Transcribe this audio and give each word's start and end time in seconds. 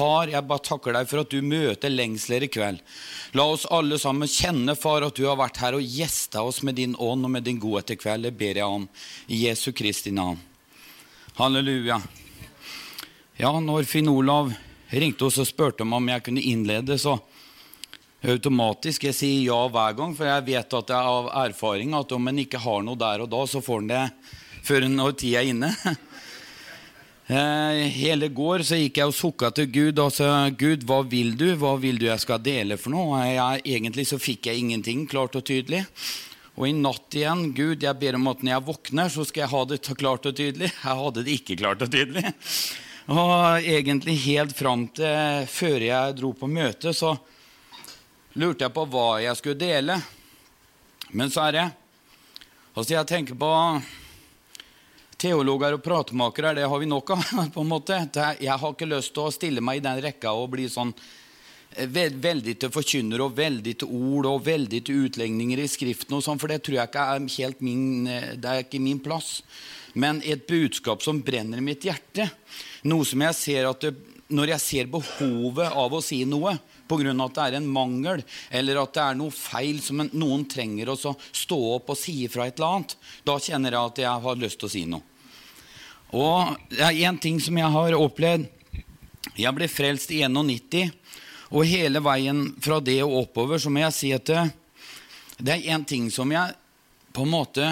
Far, 0.00 0.30
jeg 0.32 0.48
bare 0.48 0.64
takker 0.64 0.94
deg 0.96 1.08
for 1.10 1.20
at 1.20 1.32
du 1.32 1.42
møter 1.44 1.92
lengsler 1.92 2.46
i 2.46 2.48
kveld. 2.48 2.78
La 3.36 3.44
oss 3.52 3.66
alle 3.68 3.98
sammen 4.00 4.30
kjenne, 4.30 4.72
far, 4.78 5.04
at 5.04 5.18
du 5.18 5.26
har 5.26 5.36
vært 5.36 5.60
her 5.60 5.76
og 5.76 5.84
gjesta 5.84 6.40
oss 6.46 6.62
med 6.64 6.78
din 6.80 6.94
ånd 6.96 7.28
og 7.28 7.34
med 7.34 7.44
din 7.44 7.58
godhet 7.60 7.92
i 7.92 7.98
kveld. 8.00 8.24
Det 8.24 8.32
ber 8.40 8.62
jeg 8.62 8.78
om 8.78 8.86
i 9.28 9.42
Jesu 9.42 9.74
Kristi 9.76 10.14
navn. 10.16 10.40
Halleluja. 11.36 12.00
Ja, 13.36 13.52
når 13.60 13.84
Finn 13.90 14.08
Olav 14.08 14.54
ringte 14.88 15.28
oss 15.28 15.38
og 15.42 15.50
spurte 15.50 15.84
om 15.84 16.08
jeg 16.08 16.24
kunne 16.24 16.48
innlede, 16.48 16.96
så 16.96 17.18
automatisk 18.24 19.04
jeg 19.10 19.16
sier 19.16 19.46
ja 19.50 19.60
hver 19.68 20.00
gang, 20.00 20.16
for 20.16 20.32
jeg 20.32 20.48
vet 20.48 20.80
at 20.80 20.96
er 20.96 21.12
av 21.12 21.28
erfaring 21.44 21.92
at 21.96 22.12
om 22.16 22.32
en 22.32 22.40
ikke 22.40 22.60
har 22.64 22.80
noe 22.88 23.00
der 23.00 23.26
og 23.26 23.34
da, 23.36 23.44
så 23.44 23.60
får 23.64 23.84
en 23.84 23.92
det 23.92 24.04
før 24.64 24.88
når 24.88 25.18
tida 25.20 25.44
er 25.44 25.52
inne. 25.52 25.74
Eh, 27.30 27.86
hele 27.94 28.26
går 28.34 28.64
så 28.66 28.74
gikk 28.74 28.96
jeg 28.98 29.06
og 29.06 29.14
sukka 29.14 29.52
til 29.54 29.68
Gud 29.70 30.00
og 30.02 30.08
sa 30.10 30.48
Gud, 30.50 30.82
hva 30.82 30.96
vil 31.06 31.36
du? 31.38 31.52
Hva 31.60 31.76
vil 31.78 32.00
du 32.00 32.08
jeg 32.08 32.22
skal 32.24 32.40
dele 32.42 32.74
for 32.80 32.90
noe? 32.90 33.20
Jeg, 33.22 33.60
egentlig 33.76 34.08
så 34.10 34.18
fikk 34.18 34.48
jeg 34.50 34.58
ingenting 34.58 35.04
klart 35.06 35.38
og 35.38 35.44
tydelig. 35.46 35.84
Og 36.58 36.66
i 36.66 36.72
natt 36.74 37.14
igjen, 37.14 37.52
Gud, 37.54 37.86
jeg 37.86 37.98
ber 38.00 38.18
om 38.18 38.26
at 38.32 38.42
når 38.42 38.54
jeg 38.56 38.66
våkner, 38.66 39.12
så 39.14 39.26
skal 39.28 39.44
jeg 39.44 39.52
ha 39.52 39.60
det 39.70 39.78
klart 40.00 40.26
og 40.26 40.34
tydelig. 40.40 40.72
Jeg 40.82 40.98
hadde 41.04 41.24
det 41.28 41.36
ikke 41.38 41.58
klart 41.60 41.86
og 41.86 41.92
tydelig. 41.94 42.34
Og 43.14 43.68
egentlig 43.76 44.16
helt 44.26 44.58
fram 44.58 44.88
til 44.98 45.46
før 45.54 45.86
jeg 45.86 46.18
dro 46.18 46.32
på 46.34 46.50
møte, 46.50 46.90
så 46.94 47.14
lurte 48.38 48.66
jeg 48.66 48.74
på 48.74 48.84
hva 48.90 49.06
jeg 49.22 49.38
skulle 49.38 49.58
dele. 49.58 49.96
Men 51.14 51.30
så 51.30 51.46
er 51.46 51.56
det 51.60 51.68
Altså, 52.70 52.94
jeg 52.94 53.06
tenker 53.10 53.34
på 53.34 53.48
teologer 55.20 55.76
og 55.76 55.82
pratmakere 55.84 56.54
det 56.56 56.68
har 56.68 56.80
vi 56.80 56.88
nok 56.88 57.14
av. 57.14 57.24
på 57.54 57.64
en 57.64 57.70
måte. 57.70 57.98
Jeg 58.40 58.58
har 58.62 58.72
ikke 58.72 58.88
lyst 58.88 59.14
til 59.16 59.26
å 59.26 59.34
stille 59.34 59.64
meg 59.64 59.80
i 59.80 59.84
den 59.84 60.00
rekka 60.04 60.32
og 60.36 60.52
bli 60.54 60.68
sånn 60.70 60.92
eh, 61.76 61.88
veldig 61.88 62.56
til 62.60 62.72
forkynner 62.74 63.24
og 63.24 63.36
veldig 63.38 63.76
til 63.82 63.92
ord 64.14 64.30
og 64.30 64.46
veldig 64.48 64.82
til 64.86 65.04
utlegninger 65.08 65.60
i 65.60 65.68
Skriften, 65.70 66.16
og 66.16 66.24
sånn, 66.24 66.40
for 66.40 66.52
det 66.52 66.62
tror 66.64 66.80
jeg 66.80 66.92
ikke 66.92 67.10
er 67.12 67.28
helt 67.36 67.64
min, 67.64 67.84
eh, 68.08 68.32
det 68.40 68.54
er 68.54 68.64
ikke 68.64 68.82
min 68.82 69.02
plass. 69.04 69.40
Men 69.98 70.22
et 70.22 70.46
budskap 70.46 71.02
som 71.02 71.18
brenner 71.26 71.62
mitt 71.64 71.84
hjerte. 71.84 72.28
Noe 72.86 73.04
som 73.04 73.26
jeg 73.26 73.38
ser 73.38 73.70
at 73.70 73.88
det, 73.88 73.94
Når 74.30 74.46
jeg 74.52 74.62
ser 74.62 74.86
behovet 74.86 75.72
av 75.74 75.90
å 75.90 75.98
si 75.98 76.20
noe 76.22 76.52
pga. 76.86 77.10
at 77.24 77.34
det 77.34 77.42
er 77.42 77.56
en 77.58 77.66
mangel, 77.66 78.22
eller 78.50 78.78
at 78.78 78.94
det 78.94 79.02
er 79.02 79.18
noe 79.18 79.34
feil 79.34 79.80
som 79.82 80.02
noen 80.12 80.44
trenger 80.46 80.90
å 80.90 80.96
stå 80.96 81.58
opp 81.74 81.90
og 81.90 81.98
si 81.98 82.28
fra 82.28 82.46
et 82.46 82.58
eller 82.58 82.76
annet, 82.76 82.96
da 83.24 83.38
kjenner 83.38 83.74
jeg 83.74 83.90
at 83.90 83.98
jeg 83.98 84.26
har 84.26 84.36
lyst 84.36 84.60
til 84.60 84.68
å 84.68 84.70
si 84.70 84.84
noe. 84.86 85.09
Og 86.16 86.56
det 86.72 86.82
er 86.82 87.02
én 87.06 87.18
ting 87.20 87.38
som 87.42 87.58
jeg 87.58 87.70
har 87.70 87.96
opplevd. 87.98 88.48
Jeg 89.38 89.54
ble 89.54 89.68
frelst 89.70 90.10
i 90.10 90.22
91, 90.26 90.90
og 91.50 91.68
hele 91.68 92.00
veien 92.02 92.48
fra 92.62 92.80
det 92.82 92.98
og 93.04 93.14
oppover 93.24 93.60
så 93.62 93.70
må 93.70 93.82
jeg 93.84 93.96
si 93.96 94.10
at 94.14 94.26
det, 94.26 94.42
det 95.38 95.54
er 95.54 95.76
én 95.76 95.86
ting 95.86 96.10
som 96.12 96.30
jeg 96.32 96.56
på 97.14 97.24
en 97.24 97.32
måte 97.32 97.66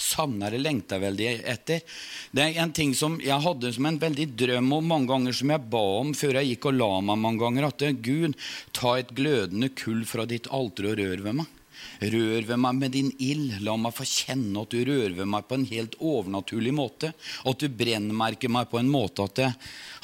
savner 0.00 0.54
eller 0.54 0.70
lengter 0.70 1.00
veldig 1.02 1.28
etter. 1.52 1.84
Det 2.32 2.42
er 2.44 2.62
en 2.62 2.72
ting 2.72 2.94
som 2.96 3.18
jeg 3.20 3.44
hadde 3.44 3.72
som 3.76 3.86
en 3.88 4.00
veldig 4.00 4.26
drøm 4.42 4.72
og 4.78 4.86
mange 4.88 5.10
ganger 5.12 5.36
som 5.36 5.52
jeg 5.52 5.68
ba 5.72 5.84
om 6.00 6.14
før 6.16 6.40
jeg 6.40 6.54
gikk 6.54 6.70
og 6.70 6.78
la 6.78 6.90
meg 7.04 7.20
mange 7.20 7.44
ganger, 7.44 7.68
at 7.68 7.84
Gud, 8.00 8.36
ta 8.76 8.96
et 8.98 9.12
glødende 9.16 9.70
kull 9.76 10.04
fra 10.08 10.26
ditt 10.28 10.48
alter 10.48 10.92
og 10.92 11.00
rør 11.00 11.24
ved 11.26 11.42
meg. 11.42 11.59
Rør 12.00 12.46
ved 12.48 12.56
meg 12.56 12.76
med 12.78 12.94
din 12.96 13.10
ild. 13.20 13.58
La 13.66 13.74
meg 13.76 13.92
få 13.92 14.06
kjenne 14.08 14.62
at 14.62 14.72
du 14.72 14.80
rører 14.88 15.14
ved 15.18 15.28
meg 15.28 15.44
på 15.48 15.58
en 15.58 15.66
helt 15.68 15.96
overnaturlig 16.00 16.72
måte. 16.72 17.12
At 17.44 17.60
du 17.60 17.68
brennmerker 17.68 18.52
meg 18.52 18.70
på 18.70 18.80
en 18.80 18.88
måte 18.90 19.26
at 19.28 19.42
jeg, 19.44 19.56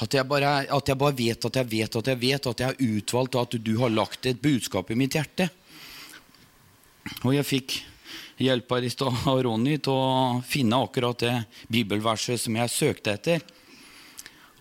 at 0.05 0.17
jeg, 0.19 0.27
bare, 0.29 0.53
at 0.69 0.91
jeg 0.91 1.01
bare 1.01 1.17
vet 1.17 1.49
at 1.49 1.61
jeg 1.61 1.71
vet 1.71 1.99
at 2.01 2.11
jeg 2.13 2.21
vet 2.21 2.49
at 2.51 2.63
jeg 2.63 2.73
har 2.73 2.97
utvalgt, 2.97 3.35
og 3.35 3.47
at 3.47 3.59
du 3.65 3.73
har 3.81 3.93
lagt 3.93 4.29
et 4.29 4.41
budskap 4.41 4.91
i 4.93 4.99
mitt 4.99 5.17
hjerte. 5.17 5.49
Og 7.23 7.33
jeg 7.33 7.47
fikk 7.47 7.79
hjelp 8.43 8.73
her 8.75 8.85
i 8.85 8.93
stad 8.93 9.23
av 9.29 9.41
Ronny 9.47 9.77
til 9.81 9.97
å 9.97 10.41
finne 10.45 10.77
akkurat 10.85 11.23
det 11.23 11.35
bibelverset 11.73 12.41
som 12.41 12.57
jeg 12.59 12.73
søkte 12.73 13.17
etter. 13.17 13.45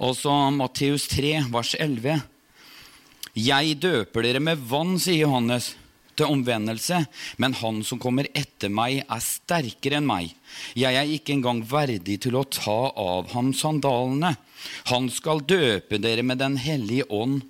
Altså 0.01 0.33
Matteus 0.53 1.07
3, 1.13 1.39
vers 1.53 1.73
11. 1.81 2.23
Jeg 3.37 3.77
døper 3.81 4.25
dere 4.25 4.41
med 4.41 4.61
vann, 4.69 4.97
sier 5.01 5.27
Johannes 5.27 5.75
til 6.17 6.33
omvendelse, 6.33 7.03
men 7.43 7.57
han 7.61 7.83
som 7.85 8.01
kommer 8.03 8.29
etter 8.37 8.73
meg, 8.73 9.03
er 9.05 9.23
sterkere 9.23 10.01
enn 10.01 10.09
meg. 10.09 10.33
Jeg 10.79 10.97
er 10.97 11.13
ikke 11.17 11.35
engang 11.37 11.63
verdig 11.69 12.19
til 12.25 12.39
å 12.39 12.47
ta 12.49 12.79
av 12.91 13.33
ham 13.35 13.53
sandalene. 13.57 14.35
Han 14.91 15.11
skal 15.13 15.45
døpe 15.45 16.01
dere 16.03 16.25
med 16.27 16.41
Den 16.41 16.57
hellige 16.61 17.07
ånd 17.13 17.43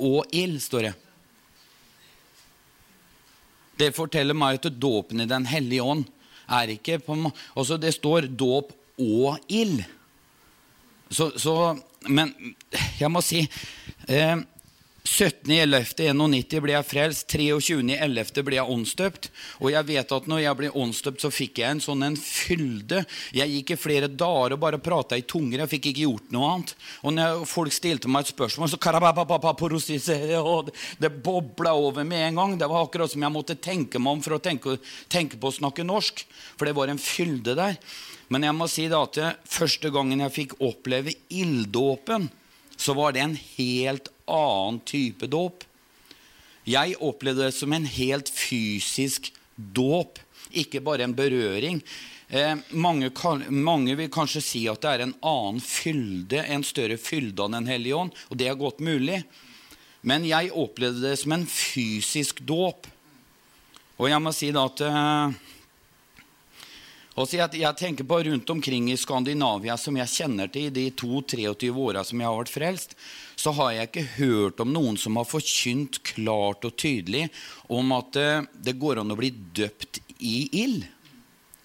og 0.00 0.30
ild, 0.32 0.60
står 0.62 0.88
det. 0.88 0.94
Det 3.80 3.92
forteller 3.96 4.36
meg 4.36 4.60
at 4.60 4.72
dåpen 4.76 5.22
i 5.22 5.28
Den 5.28 5.46
hellige 5.48 5.84
ånd 5.84 6.04
er 6.50 6.74
ikke 6.74 6.98
på 7.04 7.16
Altså, 7.54 7.78
det 7.80 7.94
står 7.96 8.28
dåp 8.28 8.72
og 9.00 9.38
ild. 9.48 9.82
Så, 11.10 11.30
så, 11.38 11.76
Men 12.08 12.32
jeg 13.00 13.10
må 13.10 13.22
si 13.24 13.42
eh, 14.08 14.36
17.11.91 15.06 16.60
ble 16.60 16.74
jeg 16.74 16.86
frelst. 16.86 17.32
23.11. 17.32 18.42
ble 18.44 18.58
jeg 18.58 18.74
åndsdøpt. 18.74 19.28
Og 19.64 19.72
jeg 19.72 19.88
vet 19.88 20.12
at 20.16 20.28
når 20.28 20.42
jeg 20.44 20.58
ble 20.58 20.72
åndsdøpt, 20.82 21.22
så 21.24 21.30
fikk 21.32 21.62
jeg 21.62 21.76
en 21.76 21.82
sånn 21.84 22.04
en 22.04 22.18
fylde. 22.20 23.02
Jeg 23.36 23.54
gikk 23.54 23.74
i 23.74 23.80
flere 23.80 24.10
dager 24.12 24.56
og 24.56 24.62
bare 24.62 24.82
prata 24.82 25.16
i 25.16 25.24
tunger. 25.24 25.62
Jeg 25.64 25.72
fikk 25.74 25.90
ikke 25.90 26.04
gjort 26.04 26.34
noe 26.36 26.52
annet. 26.52 26.74
Og 27.00 27.16
når 27.16 27.44
folk 27.48 27.74
stilte 27.74 28.12
meg 28.12 28.26
et 28.26 28.34
spørsmål, 28.34 28.72
så 28.74 28.80
Det 31.00 31.10
bobla 31.24 31.72
over 31.74 32.04
med 32.04 32.28
en 32.28 32.36
gang. 32.36 32.58
Det 32.58 32.68
var 32.68 32.84
akkurat 32.84 33.10
som 33.10 33.22
jeg 33.22 33.32
måtte 33.32 33.56
tenke 33.56 33.98
meg 33.98 34.12
om 34.12 34.22
for 34.22 34.36
å 34.36 34.42
tenke, 34.42 34.78
tenke 35.08 35.36
på 35.40 35.48
å 35.48 35.58
snakke 35.58 35.84
norsk. 35.84 36.26
For 36.56 36.66
det 36.66 36.76
var 36.76 36.88
en 36.88 37.00
fylde 37.00 37.56
der. 37.56 37.78
Men 38.28 38.44
jeg 38.46 38.54
må 38.54 38.68
si 38.70 38.86
da 38.86 39.02
at 39.02 39.18
første 39.48 39.90
gangen 39.90 40.20
jeg 40.20 40.36
fikk 40.36 40.58
oppleve 40.60 41.16
ilddåpen, 41.34 42.28
så 42.80 42.94
var 42.96 43.12
det 43.12 43.24
en 43.24 43.36
helt 43.58 44.08
annen 44.30 44.80
type 44.86 45.28
dåp. 45.30 45.66
Jeg 46.68 46.98
opplevde 47.02 47.48
det 47.48 47.56
som 47.56 47.72
en 47.72 47.88
helt 47.88 48.30
fysisk 48.30 49.32
dåp, 49.56 50.20
ikke 50.50 50.82
bare 50.84 51.06
en 51.06 51.16
berøring. 51.16 51.80
Eh, 52.30 52.54
mange, 52.70 53.10
mange, 53.50 53.96
vil 53.98 54.10
kanskje 54.12 54.42
si 54.44 54.64
at 54.70 54.82
det 54.84 54.90
er 54.90 55.04
en 55.06 55.16
annen 55.26 55.60
fylde, 55.64 56.44
en 56.46 56.62
større 56.62 56.98
fylde 57.00 57.42
av 57.42 57.50
Den 57.56 57.66
hellige 57.66 57.96
ånd, 57.96 58.14
og 58.30 58.38
det 58.38 58.46
er 58.46 58.58
godt 58.60 58.78
mulig. 58.78 59.22
Men 60.06 60.24
jeg 60.24 60.52
opplevde 60.56 61.02
det 61.08 61.18
som 61.20 61.34
en 61.34 61.46
fysisk 61.46 62.40
dåp. 62.46 62.86
Og 64.00 64.08
jeg 64.08 64.22
må 64.22 64.32
si 64.32 64.52
da 64.54 64.64
at 64.70 64.84
eh, 64.86 65.40
jeg, 67.16 67.58
jeg, 67.58 67.76
tenker 67.76 68.06
på 68.06 68.20
rundt 68.22 68.50
omkring 68.50 68.90
i 68.92 68.96
Skandinavia, 68.96 69.76
som 69.76 69.96
jeg 69.98 70.12
kjenner 70.12 70.48
til 70.52 70.68
i 70.68 70.74
de 70.74 70.86
22-23 70.90 71.70
åra 71.74 72.04
som 72.04 72.20
jeg 72.20 72.28
har 72.28 72.38
vært 72.38 72.52
frelst, 72.54 72.94
så 73.36 73.52
har 73.56 73.72
jeg 73.74 73.90
ikke 73.90 74.06
hørt 74.18 74.60
om 74.60 74.72
noen 74.72 74.96
som 75.00 75.16
har 75.18 75.28
forkynt 75.28 76.02
klart 76.06 76.64
og 76.64 76.76
tydelig 76.78 77.28
om 77.68 77.92
at 77.96 78.16
eh, 78.20 78.46
det 78.54 78.78
går 78.78 79.02
an 79.02 79.12
å 79.12 79.18
bli 79.18 79.32
døpt 79.32 80.02
i 80.20 80.48
ild. 80.62 80.86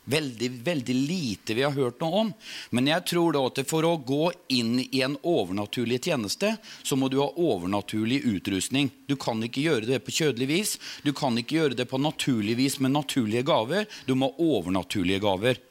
Veldig, 0.05 0.49
veldig 0.61 0.95
lite 0.95 1.55
vi 1.57 1.63
har 1.66 1.73
hørt 1.73 2.01
noe 2.03 2.19
om. 2.19 2.31
Men 2.69 2.89
jeg 2.91 3.05
tror 3.09 3.33
da 3.33 3.41
at 3.49 3.61
for 3.66 3.88
å 3.88 3.95
gå 3.97 4.29
inn 4.53 4.77
i 4.83 5.01
en 5.01 5.17
overnaturlig 5.25 5.97
tjeneste, 6.05 6.51
så 6.85 6.97
må 6.99 7.09
du 7.09 7.17
ha 7.23 7.31
overnaturlig 7.33 8.21
utrustning. 8.29 8.91
Du 9.09 9.16
kan 9.17 9.41
ikke 9.41 9.66
gjøre 9.66 9.89
det 9.89 10.03
på 10.05 10.13
kjødelig 10.13 10.49
vis. 10.51 10.75
Du 11.01 11.09
kan 11.17 11.38
ikke 11.41 11.57
gjøre 11.57 11.79
det 11.79 11.89
på 11.89 12.01
naturlig 12.01 12.57
vis 12.61 12.77
med 12.79 12.93
naturlige 12.93 13.47
gaver. 13.49 13.89
Du 14.05 14.13
må 14.13 14.29
ha 14.29 14.49
overnaturlige 14.59 15.23
gaver. 15.25 15.61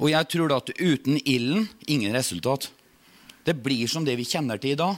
Og 0.00 0.08
jeg 0.08 0.32
tror 0.32 0.48
da 0.48 0.62
at 0.62 0.72
uten 0.80 1.20
ilden, 1.20 1.68
ingen 1.84 2.16
resultat. 2.16 2.70
Det 3.44 3.58
blir 3.60 3.88
som 3.92 4.08
det 4.08 4.16
vi 4.16 4.28
kjenner 4.28 4.60
til 4.60 4.72
i 4.72 4.80
dag. 4.80 4.96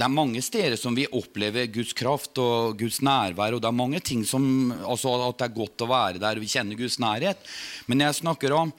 Det 0.00 0.06
er 0.06 0.16
mange 0.16 0.40
steder 0.40 0.78
som 0.80 0.94
vi 0.96 1.02
opplever 1.12 1.66
Guds 1.68 1.90
kraft 1.92 2.38
og 2.40 2.78
Guds 2.80 3.02
nærvær. 3.04 3.52
og 3.52 3.60
det 3.60 3.68
er 3.68 3.76
mange 3.76 4.00
ting 4.00 4.22
som, 4.24 4.72
altså 4.80 5.12
At 5.28 5.42
det 5.42 5.44
er 5.50 5.58
godt 5.58 5.84
å 5.84 5.88
være 5.90 6.22
der 6.22 6.38
og 6.38 6.40
vi 6.40 6.48
kjenner 6.48 6.78
Guds 6.78 6.96
nærhet. 6.96 7.36
Men 7.84 8.00
jeg 8.00 8.16
snakker 8.22 8.54
om 8.56 8.72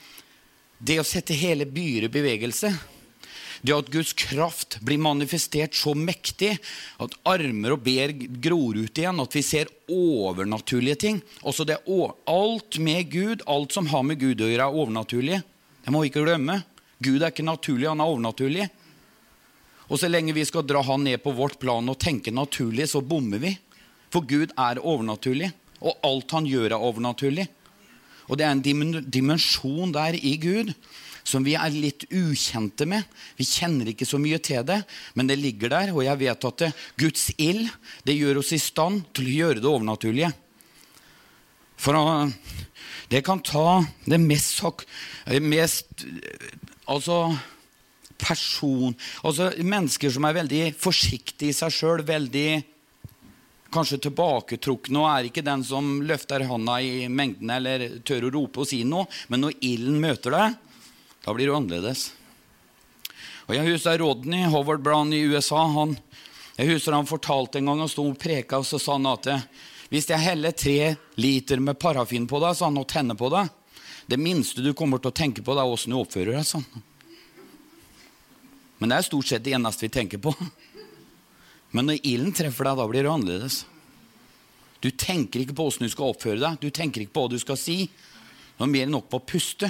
det 0.81 0.97
å 0.97 1.06
sette 1.06 1.38
hele 1.38 1.69
byer 1.69 2.07
i 2.07 2.09
bevegelse. 2.09 2.73
Det 3.62 3.77
at 3.77 3.94
Guds 3.94 4.15
kraft 4.18 4.79
blir 4.81 4.97
manifestert 4.97 5.77
så 5.77 5.94
mektig 5.94 6.56
at 6.97 7.13
armer 7.29 7.77
og 7.77 7.85
ber 7.85 8.18
gror 8.41 8.81
ut 8.81 8.97
igjen. 8.97 9.21
At 9.21 9.38
vi 9.38 9.45
ser 9.45 9.69
overnaturlige 9.94 11.03
ting. 11.06 11.21
Også 11.45 11.69
det, 11.69 11.83
alt 11.85 12.81
med 12.81 13.13
Gud, 13.13 13.45
alt 13.45 13.77
som 13.77 13.94
har 13.94 14.01
med 14.09 14.18
Gud 14.18 14.41
å 14.41 14.50
gjøre, 14.50 14.65
er 14.65 14.73
overnaturlig. 14.73 15.44
Det 15.85 15.94
må 15.94 16.01
vi 16.01 16.09
ikke 16.09 16.25
glemme. 16.25 16.63
Gud 16.97 17.21
er 17.21 17.29
ikke 17.29 17.45
naturlig, 17.45 17.91
han 17.94 18.01
er 18.01 18.09
overnaturlig. 18.09 18.71
Og 19.92 20.00
så 20.00 20.08
lenge 20.08 20.36
vi 20.36 20.46
skal 20.48 20.64
dra 20.64 20.80
han 20.88 21.04
ned 21.04 21.20
på 21.24 21.34
vårt 21.36 21.60
plan 21.60 21.92
og 21.92 22.00
tenke 22.00 22.32
naturlig, 22.32 22.88
så 22.88 23.04
bommer 23.04 23.42
vi. 23.44 23.52
For 24.12 24.24
Gud 24.28 24.54
er 24.56 24.80
overnaturlig, 24.80 25.52
og 25.84 26.00
alt 26.08 26.32
han 26.36 26.48
gjør, 26.48 26.72
er 26.72 26.86
overnaturlig. 26.90 27.48
Og 28.32 28.40
det 28.40 28.48
er 28.48 28.56
en 28.56 29.10
dimensjon 29.12 29.92
der 29.92 30.16
i 30.16 30.38
Gud 30.40 30.72
som 31.28 31.44
vi 31.46 31.54
er 31.60 31.74
litt 31.74 32.08
ukjente 32.10 32.88
med. 32.90 33.06
Vi 33.38 33.46
kjenner 33.46 33.92
ikke 33.92 34.08
så 34.10 34.18
mye 34.22 34.40
til 34.42 34.64
det, 34.66 34.80
men 35.14 35.30
det 35.30 35.38
ligger 35.40 35.74
der. 35.74 35.92
Og 35.94 36.06
jeg 36.06 36.20
vet 36.24 36.48
at 36.50 36.64
det, 36.64 36.72
Guds 37.00 37.28
ild 37.38 37.68
det 38.08 38.18
gjør 38.18 38.42
oss 38.42 38.54
i 38.56 38.62
stand 38.62 39.04
til 39.16 39.28
å 39.28 39.36
gjøre 39.36 39.62
det 39.62 39.70
overnaturlige. 39.70 40.32
For 41.82 41.98
det 43.12 43.24
kan 43.26 43.42
ta 43.46 43.82
det 44.06 44.22
mest, 44.22 44.62
mest 45.42 46.06
Altså 46.92 47.16
person 48.21 48.94
Altså 49.25 49.50
mennesker 49.57 50.13
som 50.13 50.25
er 50.27 50.38
veldig 50.38 50.62
forsiktige 50.79 51.51
i 51.51 51.57
seg 51.57 51.73
sjøl, 51.73 52.06
veldig 52.07 52.50
kanskje 53.71 54.01
tilbaketrukne 54.06 55.00
og 55.00 55.09
er 55.09 55.29
ikke 55.29 55.45
den 55.45 55.63
som 55.65 56.01
løfter 56.03 56.44
hånda 56.47 56.79
i 56.83 57.07
mengden 57.07 57.53
eller 57.56 57.85
tør 58.07 58.27
å 58.27 58.33
rope 58.35 58.63
og 58.63 58.68
si 58.69 58.81
noe. 58.88 59.07
Men 59.31 59.45
når 59.45 59.59
ilden 59.63 60.01
møter 60.03 60.35
deg, 60.35 60.57
da 61.23 61.35
blir 61.35 61.47
du 61.47 61.56
annerledes. 61.56 62.09
Og 63.47 63.56
Jeg 63.56 63.68
husker 63.68 64.00
Rodney 64.00 64.45
Howard 64.51 64.83
Brown 64.83 65.13
i 65.15 65.23
USA. 65.27 65.63
Han, 65.75 65.95
jeg 66.57 66.73
husker 66.73 66.95
han 66.95 67.09
fortalte 67.09 67.59
en 67.59 67.71
gang 67.71 67.83
han 67.83 67.91
sto 67.91 68.06
og 68.07 68.19
preka, 68.19 68.62
og 68.62 68.68
så 68.68 68.79
sa 68.79 68.97
han 69.00 69.09
at 69.12 69.27
hvis 69.91 70.07
jeg 70.07 70.23
heller 70.23 70.56
tre 70.56 70.94
liter 71.19 71.59
med 71.59 71.79
parafin 71.79 72.27
på 72.27 72.39
deg, 72.39 72.56
så 72.56 72.69
han, 72.69 72.79
og 72.79 72.88
tenner 72.88 73.18
på 73.19 73.27
deg 73.33 73.50
Det 74.07 74.19
minste 74.19 74.63
du 74.63 74.71
kommer 74.73 75.01
til 75.03 75.12
å 75.12 75.15
tenke 75.15 75.44
på, 75.44 75.56
det 75.56 75.63
er 75.63 75.73
åssen 75.73 75.91
du 75.91 76.00
oppfører 76.00 76.38
deg. 76.38 76.47
sånn. 76.47 76.65
Men 78.81 78.89
det 78.89 78.98
er 78.98 79.06
stort 79.06 79.30
sett 79.30 79.45
det 79.45 79.54
eneste 79.54 79.86
vi 79.86 79.94
tenker 79.94 80.22
på. 80.22 80.33
Men 81.75 81.88
når 81.88 82.01
ilden 82.01 82.33
treffer 82.36 82.66
deg, 82.68 82.80
da 82.81 82.88
blir 82.89 83.06
det 83.06 83.12
annerledes. 83.13 83.60
Du 84.81 84.89
tenker 84.89 85.44
ikke 85.44 85.56
på 85.60 85.68
åssen 85.69 85.86
du 85.86 85.94
skal 85.94 86.10
oppføre 86.10 86.42
deg, 86.42 86.57
du 86.57 86.74
tenker 86.74 87.04
ikke 87.04 87.13
på 87.13 87.28
hva 87.28 87.31
du 87.31 87.38
skal 87.39 87.60
si. 87.62 87.86
Du 88.57 88.63
har 88.66 88.72
mer 88.72 88.88
enn 88.88 88.95
nok 88.98 89.07
på 89.12 89.22
å 89.22 89.28
puste. 89.30 89.69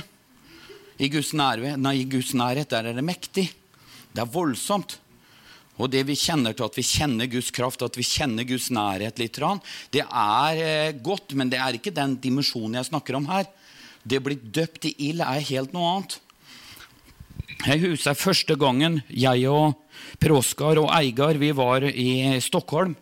I 1.02 1.10
Guds, 1.12 1.34
nærhet, 1.36 1.76
nei, 1.82 1.98
I 2.00 2.08
Guds 2.08 2.32
nærhet 2.38 2.72
der 2.72 2.88
er 2.88 2.96
det 2.96 3.04
mektig. 3.04 3.50
Det 4.16 4.24
er 4.24 4.32
voldsomt. 4.32 4.96
Og 5.82 5.90
det 5.92 6.06
vi 6.08 6.16
kjenner 6.20 6.56
til 6.56 6.68
at 6.68 6.78
vi 6.78 6.86
kjenner 6.86 7.30
Guds 7.32 7.52
kraft, 7.56 7.84
at 7.84 7.98
vi 7.98 8.06
kjenner 8.06 8.48
Guds 8.48 8.70
nærhet 8.72 9.20
litt, 9.20 9.40
det 9.92 10.04
er 10.06 10.60
eh, 10.62 10.98
godt, 11.04 11.34
men 11.36 11.52
det 11.52 11.60
er 11.60 11.76
ikke 11.76 11.96
den 11.96 12.16
dimensjonen 12.22 12.78
jeg 12.80 12.92
snakker 12.92 13.18
om 13.18 13.28
her. 13.32 13.48
Det 14.04 14.20
å 14.22 14.26
bli 14.26 14.38
døpt 14.40 14.88
i 14.90 14.96
ild 15.10 15.24
er 15.26 15.48
helt 15.52 15.74
noe 15.76 15.96
annet. 15.96 16.20
Jeg 17.60 17.82
husker 17.84 18.18
første 18.18 18.56
gangen 18.58 19.02
jeg 19.12 19.46
og 19.52 19.76
Per 20.22 20.34
Oskar 20.34 20.80
og 20.82 20.90
Eigar 20.96 21.38
vi 21.42 21.52
var 21.54 21.84
i 21.86 22.40
Stockholm. 22.42 22.96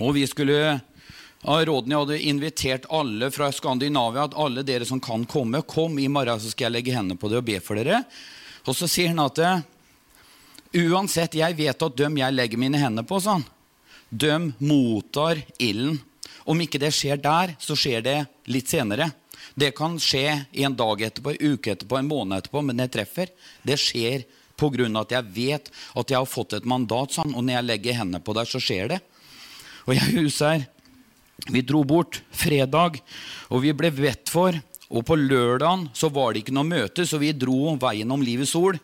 Og 0.00 0.14
vi 0.16 0.24
skulle 0.28 0.80
Rodney 1.44 1.96
hadde 1.96 2.20
invitert 2.24 2.86
alle 2.88 3.28
fra 3.34 3.50
Skandinavia 3.52 4.24
at 4.24 4.36
alle 4.40 4.64
dere 4.64 4.86
som 4.88 5.00
kan 5.02 5.26
komme, 5.28 5.60
kom 5.68 5.98
i 6.00 6.08
morgen, 6.08 6.40
så 6.40 6.54
skal 6.54 6.70
jeg 6.70 6.76
legge 6.78 6.94
hendene 6.94 7.20
på 7.20 7.28
det 7.28 7.42
og 7.42 7.48
be 7.50 7.58
for 7.60 7.76
dere. 7.76 8.00
Og 8.64 8.72
så 8.78 8.88
sier 8.88 9.12
han 9.12 9.20
at 9.26 9.42
uansett, 10.72 11.36
jeg 11.36 11.58
vet 11.58 11.84
at 11.84 11.98
dem 12.00 12.16
jeg 12.22 12.34
legger 12.34 12.60
mine 12.60 12.80
hender 12.80 13.04
på, 13.04 13.20
sånn, 13.20 13.44
dem 14.08 14.54
mottar 14.64 15.42
ilden. 15.58 16.00
Om 16.48 16.64
ikke 16.64 16.80
det 16.80 16.94
skjer 16.96 17.20
der, 17.20 17.54
så 17.60 17.76
skjer 17.76 18.02
det 18.04 18.18
litt 18.52 18.72
senere. 18.72 19.10
Det 19.54 19.72
kan 19.76 19.98
skje 20.00 20.44
en 20.64 20.76
dag 20.76 21.02
etterpå, 21.08 21.34
en 21.34 21.54
uke 21.54 21.74
etterpå, 21.74 21.98
en 21.98 22.10
måned 22.10 22.38
etterpå, 22.38 22.62
men 22.64 22.80
det 22.80 22.90
treffer. 22.94 23.32
Det 23.62 23.78
skjer 23.80 24.24
pga. 24.56 24.86
at 25.00 25.10
jeg 25.10 25.24
vet 25.34 25.70
at 25.94 26.10
jeg 26.10 26.18
har 26.18 26.30
fått 26.30 26.54
et 26.54 26.64
mandat, 26.64 27.12
sånn, 27.12 27.34
og 27.34 27.44
når 27.44 27.58
jeg 27.58 27.68
legger 27.70 27.98
hendene 28.00 28.22
på 28.22 28.34
deg, 28.34 28.46
så 28.46 28.60
skjer 28.62 28.88
det. 28.94 29.00
Og 29.86 29.94
jeg 29.94 30.14
husker 30.20 30.64
vi 31.50 31.60
dro 31.66 31.82
bort 31.84 32.22
fredag, 32.30 33.00
og 33.50 33.64
vi 33.64 33.74
ble 33.76 33.90
bedt 33.92 34.30
for. 34.32 34.56
Og 34.94 35.02
på 35.06 35.16
lørdagen 35.18 35.88
så 35.96 36.08
var 36.12 36.32
det 36.32 36.44
ikke 36.44 36.54
noe 36.54 36.68
møte, 36.68 37.06
så 37.08 37.18
vi 37.18 37.32
dro 37.34 37.74
veien 37.80 38.10
om 38.14 38.22
Livets 38.22 38.54
Ord. 38.54 38.78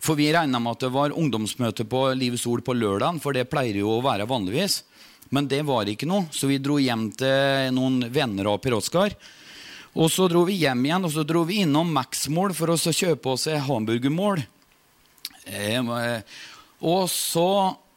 For 0.00 0.16
vi 0.16 0.30
regna 0.32 0.60
med 0.62 0.76
at 0.76 0.86
det 0.86 0.92
var 0.94 1.14
ungdomsmøte 1.16 1.84
på 1.88 2.02
Livets 2.16 2.46
Ord 2.48 2.62
på 2.64 2.76
lørdagen, 2.76 3.20
for 3.20 3.36
det 3.36 3.48
pleier 3.50 3.82
jo 3.82 3.96
å 3.96 4.04
være 4.04 4.28
vanligvis. 4.28 4.82
Men 5.34 5.48
det 5.50 5.64
var 5.66 5.88
ikke 5.90 6.08
noe, 6.08 6.28
så 6.30 6.48
vi 6.48 6.60
dro 6.62 6.78
hjem 6.80 7.10
til 7.18 7.74
noen 7.74 8.06
venner 8.14 8.52
av 8.52 8.60
Per 8.62 8.78
Oskar. 8.78 9.16
Og 9.96 10.10
så 10.12 10.26
dro 10.28 10.42
vi 10.44 10.58
hjem 10.60 10.82
igjen 10.84 11.08
og 11.08 11.12
så 11.14 11.24
dro 11.24 11.46
vi 11.48 11.62
innom 11.64 11.88
Maxmål 11.96 12.52
for 12.56 12.74
å 12.74 12.76
kjøpe 12.76 13.32
oss 13.32 13.46
et 13.48 13.62
hamburgermål. 13.64 14.42
Eh, 15.48 15.88
og 16.84 17.06
så 17.08 17.48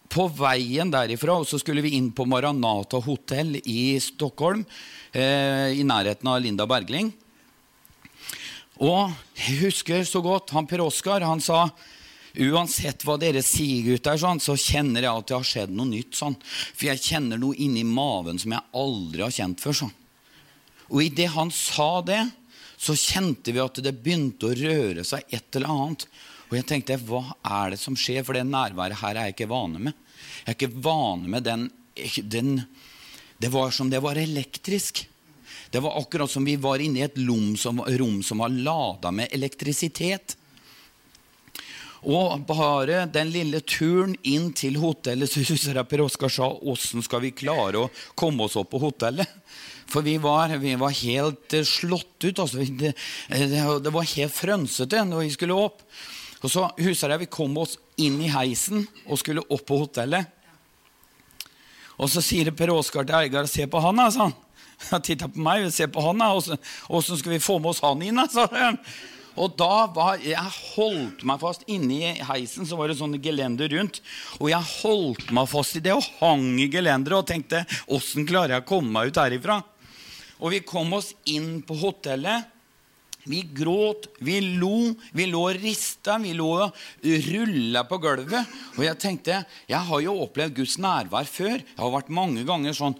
på 0.09 0.29
veien 0.39 0.89
derifra 0.93 1.35
så 1.45 1.59
skulle 1.59 1.83
vi 1.83 1.97
inn 1.97 2.09
på 2.15 2.25
Maranata 2.25 3.01
hotell 3.03 3.57
i 3.59 3.99
Stockholm. 3.99 4.63
Eh, 5.11 5.75
I 5.75 5.83
nærheten 5.83 6.31
av 6.31 6.39
Linda 6.39 6.69
Bergling. 6.69 7.11
Og 8.79 9.11
jeg 9.35 9.59
husker 9.65 10.07
så 10.07 10.23
godt 10.23 10.55
han 10.55 10.69
Per 10.71 10.87
Oskar 10.87 11.27
han 11.27 11.43
sa 11.43 11.67
Uansett 12.39 13.01
hva 13.03 13.15
dere 13.19 13.41
sier, 13.43 13.81
gutter, 13.83 14.15
sånn, 14.21 14.39
så 14.39 14.53
kjenner 14.53 15.01
jeg 15.03 15.11
at 15.11 15.27
det 15.27 15.35
har 15.35 15.47
skjedd 15.49 15.71
noe 15.75 15.89
nytt. 15.89 16.13
Sånn. 16.15 16.37
For 16.77 16.87
jeg 16.87 17.01
kjenner 17.03 17.41
noe 17.41 17.57
inni 17.57 17.81
maven 17.83 18.37
som 18.39 18.53
jeg 18.53 18.69
aldri 18.77 19.25
har 19.25 19.33
kjent 19.33 19.59
før. 19.59 19.75
Sånn. 19.81 19.95
Og 20.89 21.03
idet 21.05 21.29
han 21.35 21.51
sa 21.53 22.01
det, 22.05 22.23
så 22.79 22.95
kjente 22.95 23.53
vi 23.53 23.61
at 23.61 23.81
det 23.83 23.97
begynte 23.99 24.49
å 24.49 24.55
røre 24.55 25.03
seg 25.07 25.27
et 25.35 25.55
eller 25.59 25.73
annet. 25.73 26.05
Og 26.49 26.55
jeg 26.57 26.67
tenkte, 26.69 26.97
hva 27.05 27.21
er 27.45 27.75
det 27.75 27.81
som 27.81 27.97
skjer? 27.99 28.23
For 28.25 28.37
det 28.37 28.47
nærværet 28.47 29.01
her 29.03 29.17
er 29.17 29.29
jeg 29.29 29.37
ikke 29.37 29.51
vane 29.51 29.81
med. 29.89 29.97
Jeg 30.45 30.53
er 30.53 30.57
ikke 30.57 30.83
vane 30.87 31.29
med 31.29 31.45
den, 31.45 31.67
den 32.23 32.61
Det 33.39 33.51
var 33.51 33.71
som 33.71 33.89
det 33.91 34.01
var 34.03 34.17
elektrisk. 34.19 35.05
Det 35.71 35.79
var 35.79 35.99
akkurat 35.99 36.31
som 36.31 36.45
vi 36.45 36.55
var 36.59 36.81
inne 36.81 36.99
i 36.99 37.05
et 37.05 37.19
rom 37.27 37.53
som, 37.57 37.79
rom 37.79 38.23
som 38.23 38.41
var 38.41 38.49
lada 38.49 39.11
med 39.11 39.29
elektrisitet. 39.31 40.35
Og 42.07 42.45
bare 42.47 43.03
den 43.11 43.31
lille 43.33 43.59
turen 43.67 44.15
inn 44.23 44.53
til 44.55 44.79
hotellet 44.79 45.29
så 45.31 45.43
husker 45.43 45.75
jeg 45.75 45.89
Per 45.89 46.05
Oskar 46.05 46.31
sa 46.31 46.47
åssen 46.47 47.03
skal 47.05 47.23
vi 47.25 47.35
klare 47.35 47.85
å 47.85 47.91
komme 48.19 48.47
oss 48.47 48.57
opp 48.59 48.71
på 48.73 48.83
hotellet. 48.85 49.27
For 49.89 50.05
vi 50.05 50.19
var, 50.21 50.53
vi 50.61 50.75
var 50.77 50.93
helt 50.93 51.55
uh, 51.57 51.65
slått 51.65 52.23
ut. 52.23 52.39
Altså. 52.39 52.61
Det, 52.61 52.93
det, 53.27 53.93
var 53.93 54.05
helt 54.05 54.35
frønsete 54.35 55.01
når 55.07 55.25
vi 55.25 55.31
skulle 55.33 55.57
opp. 55.57 55.81
Og 56.39 56.51
så 56.53 56.67
husker 56.77 57.11
jeg 57.11 57.25
vi 57.25 57.33
kom 57.33 57.57
oss 57.59 57.79
inn 57.99 58.19
i 58.21 58.29
heisen 58.31 58.85
og 59.07 59.19
skulle 59.19 59.43
opp 59.49 59.65
på 59.67 59.81
hotellet. 59.81 60.29
Og 61.99 62.07
så 62.07 62.21
sier 62.23 62.53
Per 62.55 62.71
Oskar 62.71 63.03
til 63.03 63.17
Eigar 63.17 63.49
'Se 63.49 63.65
på 63.67 63.81
han', 63.83 63.99
altså. 63.99 64.29
Han 64.89 65.01
titta 65.03 65.27
på 65.27 65.41
meg 65.43 65.67
ser 65.75 65.89
på 65.91 66.01
han. 66.01 66.21
Åssen 66.23 67.17
skal 67.19 67.33
vi 67.33 67.39
få 67.43 67.59
med 67.59 67.73
oss 67.73 67.81
han 67.83 68.01
inn? 68.01 68.19
Altså. 68.19 68.47
Og 69.39 69.55
da 69.59 69.87
var 69.95 70.19
Jeg 70.23 70.51
holdt 70.75 71.23
meg 71.27 71.39
fast 71.41 71.65
inni 71.71 72.13
heisen, 72.27 72.67
så 72.67 72.77
var 72.79 72.91
det 72.91 72.99
sånne 72.99 73.21
gelender 73.23 73.71
rundt. 73.71 74.01
Og 74.39 74.51
jeg 74.51 74.71
holdt 74.83 75.31
meg 75.35 75.49
fast 75.51 75.79
i 75.79 75.83
det 75.83 75.95
og 75.95 76.05
hang 76.19 76.59
i 76.59 76.69
gelenderet 76.71 77.23
og 77.23 77.27
tenkte 77.29 77.63
åssen 77.87 78.27
klarer 78.27 78.57
jeg 78.57 78.65
å 78.65 78.69
komme 78.69 78.93
meg 78.95 79.11
ut 79.11 79.21
herifra? 79.21 79.61
Og 80.39 80.55
vi 80.55 80.63
kom 80.63 80.93
oss 80.95 81.13
inn 81.27 81.59
på 81.67 81.75
hotellet. 81.79 82.55
Vi 83.29 83.41
gråt, 83.53 84.07
vi 84.23 84.39
lo, 84.57 84.93
vi 85.13 85.25
lå 85.29 85.41
og 85.51 85.57
rista, 85.59 86.15
vi 86.23 86.31
lå 86.33 86.47
og 86.63 87.09
rulla 87.27 87.83
på 87.85 87.99
gulvet. 88.01 88.53
Og 88.77 88.85
jeg 88.87 88.99
tenkte 89.01 89.41
jeg 89.69 89.81
har 89.89 90.03
jo 90.05 90.15
opplevd 90.23 90.55
Guds 90.61 90.77
nærvær 90.81 91.27
før. 91.29 91.59
Jeg 91.59 91.81
har 91.83 91.93
vært 91.93 92.13
mange 92.15 92.45
ganger 92.47 92.77
sånn 92.77 92.95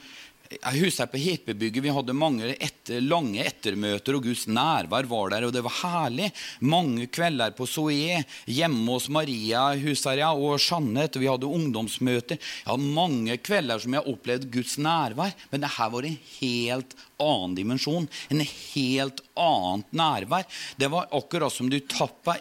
jeg 0.50 0.82
husker 0.82 1.06
på 1.12 1.20
Hepebygget 1.22 1.84
vi 1.86 1.92
hadde 1.94 2.14
mange 2.18 2.48
etter, 2.56 3.04
lange 3.06 3.44
ettermøter, 3.46 4.16
og 4.18 4.26
Guds 4.26 4.48
nærvær 4.50 5.06
var 5.10 5.34
der, 5.36 5.46
og 5.46 5.54
det 5.54 5.62
var 5.66 5.76
herlig. 5.84 6.32
Mange 6.66 7.06
kvelder 7.14 7.54
på 7.58 7.68
Soé, 7.70 8.24
hjemme 8.50 8.96
hos 8.96 9.10
Maria 9.14 9.68
Husaria 9.78 10.32
og 10.34 10.58
Jeanette. 10.58 11.22
Vi 11.22 11.30
hadde 11.30 11.50
ungdomsmøter. 11.50 12.40
Jeg 12.42 12.70
hadde 12.72 12.94
mange 12.98 13.38
kvelder 13.46 13.84
som 13.84 13.94
jeg 13.94 14.10
opplevde 14.10 14.50
Guds 14.56 14.80
nærvær. 14.82 15.36
Men 15.52 15.66
det 15.66 15.74
her 15.76 15.92
var 15.94 16.08
en 16.10 16.18
helt 16.40 16.96
annen 17.22 17.58
dimensjon. 17.60 18.10
En 18.34 18.42
helt 18.42 19.22
annet 19.38 20.00
nærvær. 20.02 20.50
Det 20.82 20.90
var 20.90 21.14
akkurat 21.14 21.54
som 21.54 21.70
du 21.70 21.78
tappa 21.86 22.40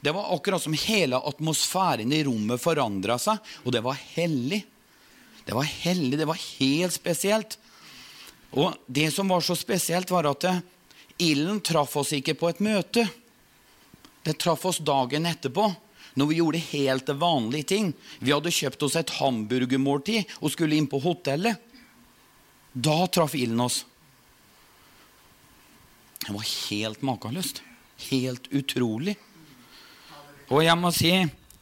det 0.00 0.10
var 0.10 0.32
akkurat 0.34 0.62
som 0.62 0.74
hele 0.74 1.18
atmosfæren 1.28 2.12
i 2.12 2.24
rommet 2.26 2.58
forandra 2.58 3.18
seg, 3.22 3.38
og 3.62 3.74
det 3.76 3.82
var 3.84 3.98
hellig. 4.16 4.64
Det 5.44 5.56
var 5.56 5.66
hellig, 5.66 6.18
det 6.18 6.28
var 6.28 6.38
helt 6.60 6.94
spesielt. 6.94 7.58
Og 8.50 8.74
det 8.86 9.10
som 9.14 9.28
var 9.30 9.40
så 9.44 9.56
spesielt, 9.56 10.10
var 10.10 10.28
at 10.30 10.46
ilden 11.18 11.60
traff 11.60 11.96
oss 12.00 12.12
ikke 12.16 12.36
på 12.38 12.50
et 12.50 12.62
møte. 12.64 13.06
Det 14.22 14.36
traff 14.38 14.66
oss 14.68 14.80
dagen 14.84 15.26
etterpå, 15.26 15.68
når 16.18 16.26
vi 16.26 16.38
gjorde 16.40 16.62
helt 16.72 17.12
vanlige 17.20 17.70
ting. 17.72 17.92
Vi 18.18 18.34
hadde 18.34 18.52
kjøpt 18.52 18.82
oss 18.86 18.98
et 18.98 19.14
hamburgermåltid 19.20 20.36
og 20.40 20.52
skulle 20.52 20.76
inn 20.76 20.90
på 20.90 21.00
hotellet. 21.02 21.56
Da 22.72 23.06
traff 23.10 23.34
ilden 23.38 23.62
oss. 23.64 23.84
Det 26.26 26.34
var 26.34 26.46
helt 26.70 27.02
makeløst. 27.06 27.62
Helt 28.10 28.48
utrolig. 28.52 29.16
Og 30.50 30.64
jeg 30.64 30.76
må 30.78 30.90
si, 30.94 31.12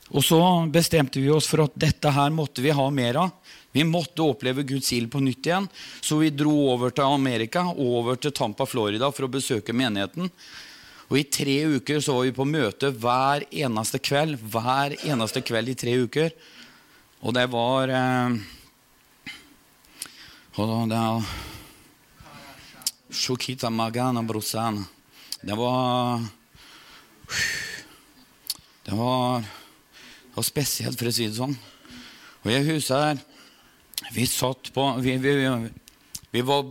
og 0.08 0.24
så 0.24 0.40
bestemte 0.72 1.20
vi 1.20 1.30
oss 1.32 1.48
for 1.50 1.66
at 1.66 1.76
dette 1.76 2.12
her 2.14 2.30
måtte 2.32 2.64
vi 2.64 2.72
ha 2.72 2.86
mer 2.90 3.20
av. 3.24 3.54
Vi 3.72 3.84
måtte 3.84 4.24
oppleve 4.24 4.64
Guds 4.66 4.88
ild 4.96 5.10
på 5.12 5.20
nytt 5.20 5.46
igjen, 5.46 5.68
så 6.00 6.16
vi 6.22 6.30
dro 6.32 6.54
over 6.72 6.94
til 6.94 7.04
Amerika, 7.04 7.66
over 7.76 8.16
til 8.16 8.32
Tampa, 8.32 8.64
Florida, 8.66 9.10
for 9.12 9.28
å 9.28 9.32
besøke 9.32 9.76
menigheten. 9.76 10.30
Og 11.08 11.20
i 11.20 11.26
tre 11.32 11.56
uker 11.76 12.00
så 12.04 12.16
var 12.16 12.26
vi 12.26 12.36
på 12.36 12.46
møte 12.48 12.90
hver 12.92 13.44
eneste 13.48 14.00
kveld. 14.00 14.40
Hver 14.52 14.96
eneste 15.08 15.40
kveld 15.44 15.72
i 15.72 15.76
tre 15.78 15.94
uker. 16.04 16.34
Og 17.24 17.34
det 17.36 17.46
var 17.52 17.92
eh. 17.92 18.38
Det 25.40 25.54
var 25.56 26.26
Det 28.88 28.96
var, 28.96 29.44
var 30.38 30.46
spesielt, 30.46 30.98
for 30.98 31.10
å 31.10 31.14
si 31.14 31.26
det 31.26 31.36
sånn. 31.38 31.56
Og 32.44 32.52
jeg 32.52 32.66
husker 32.68 33.02
her 33.02 33.18
Vi 34.14 34.24
satt 34.30 34.70
på 34.72 34.82
Vi, 35.02 35.16
vi, 35.18 35.32
vi, 35.42 35.48
vi 36.32 36.42
var 36.46 36.64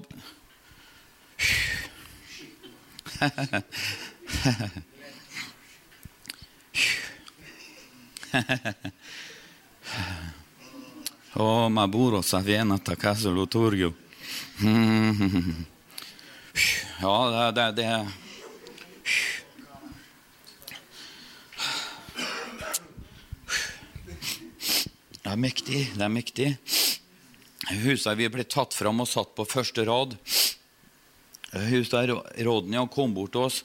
Oh, 11.38 11.70
Maburo 11.70 12.22
Saviena 12.24 12.80
lo 13.24 13.46
turgio. 13.46 13.94
Ja, 17.02 17.52
det, 17.52 17.62
det, 17.62 17.72
det 17.78 18.27
er 25.38 25.44
mektig. 25.46 25.84
Det 25.94 26.04
er 26.04 26.14
mektig. 26.14 26.50
Husker 27.84 28.18
vi 28.18 28.30
ble 28.32 28.46
tatt 28.48 28.74
fram 28.74 29.04
og 29.04 29.10
satt 29.10 29.36
på 29.38 29.46
første 29.46 29.86
rad. 29.86 30.18
Husker 31.70 32.14
Rodney 32.48 32.82
kom 32.94 33.14
bort 33.16 33.36
til 33.36 33.46
oss. 33.46 33.62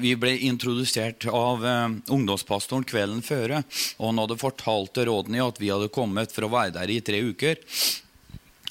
Vi 0.00 0.14
ble 0.16 0.32
introdusert 0.48 1.26
av 1.28 1.64
eh, 1.66 1.96
ungdomspastoren 2.14 2.86
kvelden 2.88 3.20
før. 3.24 3.58
Og 3.98 4.06
han 4.06 4.22
hadde 4.22 4.38
fortalt 4.40 4.94
til 4.96 5.10
Rodney 5.10 5.42
at 5.44 5.60
vi 5.60 5.72
hadde 5.74 5.90
kommet 5.92 6.32
for 6.32 6.46
å 6.46 6.52
være 6.54 6.76
der 6.78 6.94
i 6.94 7.02
tre 7.04 7.20
uker. 7.20 7.60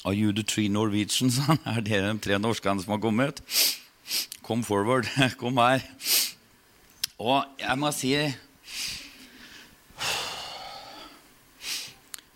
Are 0.04 0.16
you 0.16 0.32
the 0.32 0.42
three 0.42 0.72
Norwegians? 0.72 1.38
Er 1.68 1.84
det 1.84 2.02
de 2.02 2.16
tre 2.24 2.40
norskene 2.40 2.82
som 2.82 2.96
har 2.96 3.04
kommet? 3.04 3.44
Come 4.42 4.64
forward. 4.66 5.06
Kom 5.40 5.60
her. 5.62 5.84
Og 7.18 7.44
jeg 7.60 7.78
må 7.78 7.92
si 7.94 8.14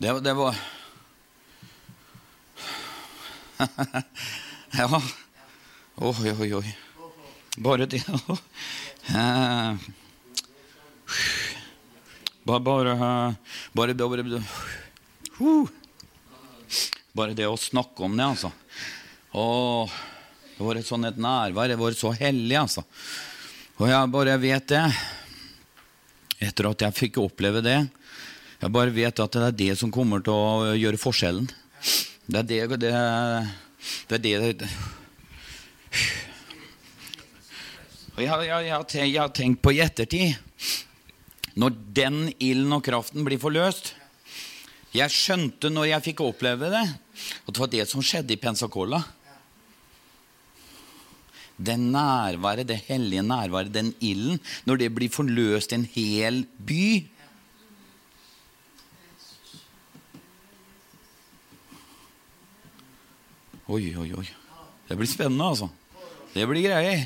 Det, 0.02 0.21
det 0.21 0.32
var 0.35 0.56
Ja. 4.78 5.02
Oi, 5.94 6.32
oi, 6.40 6.54
oi. 6.54 6.76
Bare 7.56 7.87
det 7.87 8.00
uh, 8.09 8.18
Bare 12.42 12.61
Bare, 12.61 12.97
bare, 13.73 13.94
bare, 13.94 14.42
uh, 15.38 15.68
bare 17.12 17.38
det 17.38 17.47
å 17.47 17.54
snakke 17.54 18.02
om 18.02 18.18
det, 18.18 18.26
altså. 18.26 18.50
Og 19.38 19.87
det 20.56 20.66
var 20.66 20.82
et 20.82 20.88
sånn 20.90 21.06
et 21.06 21.23
nærvær. 21.23 21.71
Det 21.71 21.78
var 21.78 21.94
så 21.94 22.11
hellig, 22.18 22.59
altså. 22.59 22.82
Og 23.78 23.87
jeg 23.87 24.14
bare 24.18 24.35
vet 24.50 24.66
det. 24.75 24.85
Etter 26.42 26.75
at 26.75 26.88
jeg 26.88 27.02
fikk 27.04 27.23
oppleve 27.23 27.62
det. 27.62 27.85
Jeg 28.62 28.71
bare 28.71 28.95
vet 28.95 29.19
at 29.19 29.35
det 29.35 29.42
er 29.42 29.54
det 29.59 29.73
som 29.81 29.90
kommer 29.90 30.23
til 30.23 30.37
å 30.38 30.75
gjøre 30.78 31.00
forskjellen. 31.00 31.49
Det 32.31 32.38
er 32.38 32.47
det 32.47 32.59
Det, 32.78 32.90
det, 34.09 34.14
er 34.14 34.21
det, 34.23 34.52
det. 34.61 34.69
Jeg, 38.12 38.28
jeg, 38.28 38.66
jeg, 38.69 38.85
jeg, 38.95 39.19
har 39.19 39.33
tenkt 39.35 39.62
på 39.64 39.73
i 39.73 39.81
ettertid 39.83 40.37
Når 41.59 41.75
den 41.97 42.19
ilden 42.38 42.76
og 42.76 42.85
kraften 42.85 43.25
blir 43.26 43.40
forløst 43.40 43.95
Jeg 44.95 45.11
skjønte 45.11 45.73
når 45.73 45.88
jeg 45.90 46.07
fikk 46.11 46.23
oppleve 46.23 46.69
det, 46.71 46.85
at 46.87 47.50
det 47.50 47.62
var 47.64 47.73
det 47.73 47.87
som 47.88 48.04
skjedde 48.04 48.35
i 48.37 48.40
Pensacola. 48.40 49.00
Det 51.57 51.78
nærværet, 51.81 52.69
det 52.69 52.83
hellige 52.87 53.25
nærværet, 53.25 53.73
den 53.73 53.95
ilden, 54.04 54.38
når 54.69 54.83
det 54.83 54.90
blir 54.92 55.12
forløst 55.12 55.73
i 55.73 55.78
en 55.81 55.88
hel 55.97 56.42
by 56.61 56.85
Oi, 63.71 63.92
oi, 63.95 64.09
oi. 64.19 64.26
Det 64.88 64.97
blir 64.99 65.07
spennende, 65.07 65.45
altså. 65.47 65.69
Det 66.33 66.47
blir 66.50 66.64
greier. 66.64 67.04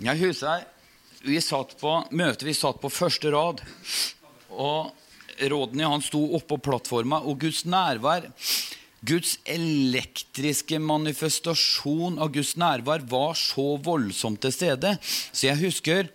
Jeg 0.00 0.16
husker 0.24 0.64
vi 1.20 1.36
satt 1.44 1.74
på 1.76 1.92
møtet 2.16 2.46
vi 2.48 2.54
satt 2.56 2.80
på 2.80 2.90
første 2.90 3.30
rad. 3.30 3.60
Og 4.50 4.90
Rodney 5.52 5.86
han 5.86 6.02
sto 6.02 6.24
oppå 6.36 6.58
plattforma, 6.58 7.20
og 7.22 7.38
Guds 7.44 7.62
nærvær 7.68 8.26
Guds 9.00 9.38
elektriske 9.48 10.76
manifestasjon 10.82 12.18
av 12.20 12.34
Guds 12.34 12.52
nærvær 12.60 13.06
var 13.08 13.38
så 13.38 13.78
voldsomt 13.80 14.42
til 14.44 14.52
stede. 14.52 14.96
Så 15.00 15.46
jeg 15.46 15.60
husker 15.62 16.10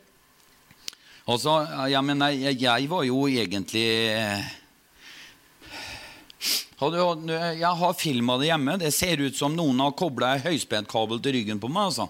Altså, 1.26 1.56
jeg 1.90 2.06
mener, 2.06 2.36
jeg, 2.54 2.90
var 2.92 3.04
jo 3.08 3.24
egentlig 3.26 3.88
jeg 6.76 7.72
har 7.80 7.94
filma 7.98 8.36
det 8.38 8.50
hjemme. 8.52 8.76
Det 8.78 8.92
ser 8.94 9.24
ut 9.24 9.38
som 9.38 9.56
noen 9.56 9.80
har 9.82 9.96
kobla 9.98 10.36
ei 10.36 10.44
høyspentkabel 10.44 11.22
til 11.24 11.38
ryggen 11.40 11.62
på 11.62 11.72
meg. 11.72 11.90
altså. 11.90 12.10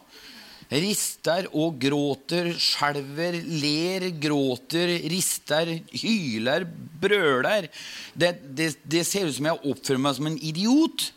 Rister 0.65 1.45
og 1.53 1.77
gråter, 1.79 2.49
skjelver, 2.57 3.37
ler, 3.61 4.07
gråter, 4.17 4.95
rister, 5.13 5.71
hyler, 5.93 6.65
brøler. 6.65 7.69
Det, 8.17 8.33
det, 8.57 8.71
det 8.83 9.05
ser 9.07 9.29
ut 9.29 9.37
som 9.37 9.47
jeg 9.51 9.61
oppfører 9.61 10.01
meg 10.01 10.17
som 10.17 10.27
en 10.31 10.39
idiot. 10.41 11.07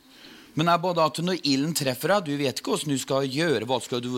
Men 0.55 0.69
det 0.69 0.77
er 0.77 0.85
bare 0.85 1.09
at 1.09 1.19
når 1.25 1.43
ilden 1.49 1.75
treffer 1.75 2.15
deg, 2.15 2.29
du 2.29 2.45
vet 2.45 2.61
ikke 2.61 2.77
åssen 2.77 2.95
du 2.95 3.01
skal 3.01 3.27
gjøre. 3.27 3.67
Hva 3.67 3.81
skal 3.83 4.05
du 4.05 4.13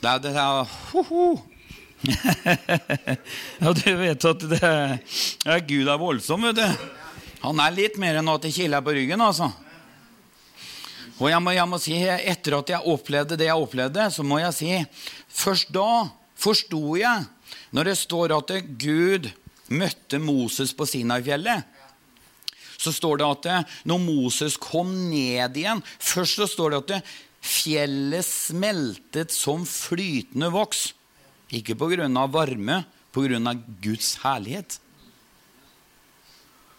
Det 0.00 0.08
er 0.08 0.22
det 0.24 0.34
der 0.34 0.64
ho, 0.90 1.06
ho. 1.12 1.24
ja, 3.60 3.72
du 3.76 3.90
vet 4.00 4.24
at 4.24 4.44
det 4.48 4.60
ja, 5.44 5.58
Gud 5.58 5.88
er 5.88 5.98
voldsom, 6.00 6.46
vet 6.48 6.56
du. 6.56 6.86
Han 7.42 7.60
er 7.60 7.74
litt 7.76 7.98
mer 8.00 8.20
enn 8.20 8.30
at 8.32 8.44
det 8.44 8.52
kiler 8.54 8.84
på 8.84 8.94
ryggen, 8.96 9.20
altså. 9.20 9.50
Og 11.20 11.28
jeg 11.28 11.40
må, 11.44 11.52
jeg 11.52 11.68
må, 11.68 11.80
si, 11.80 11.98
etter 12.00 12.56
at 12.56 12.72
jeg 12.72 12.88
opplevde 12.88 13.36
det 13.36 13.50
jeg 13.50 13.64
opplevde, 13.64 14.06
så 14.12 14.24
må 14.24 14.40
jeg 14.40 14.56
si 14.56 14.70
Først 15.40 15.68
da 15.74 16.08
forsto 16.40 16.96
jeg, 16.96 17.26
når 17.76 17.90
det 17.90 17.98
står 18.00 18.32
at 18.38 18.54
Gud 18.80 19.28
møtte 19.70 20.18
Moses 20.22 20.72
på 20.74 20.88
Sinai-fjellet, 20.88 21.68
så 22.80 22.92
står 22.96 23.20
det 23.20 23.28
at 23.28 23.74
når 23.84 24.00
Moses 24.00 24.56
kom 24.56 24.88
ned 25.10 25.58
igjen 25.60 25.82
Først 26.00 26.40
så 26.40 26.46
står 26.48 26.72
det 26.72 26.80
at 26.80 27.10
fjellet 27.44 28.24
smeltet 28.24 29.32
som 29.32 29.66
flytende 29.68 30.48
voks. 30.52 30.90
Ikke 31.50 31.74
pga. 31.74 32.08
varme, 32.30 32.84
pga. 33.12 33.54
Guds 33.82 34.16
herlighet. 34.22 34.78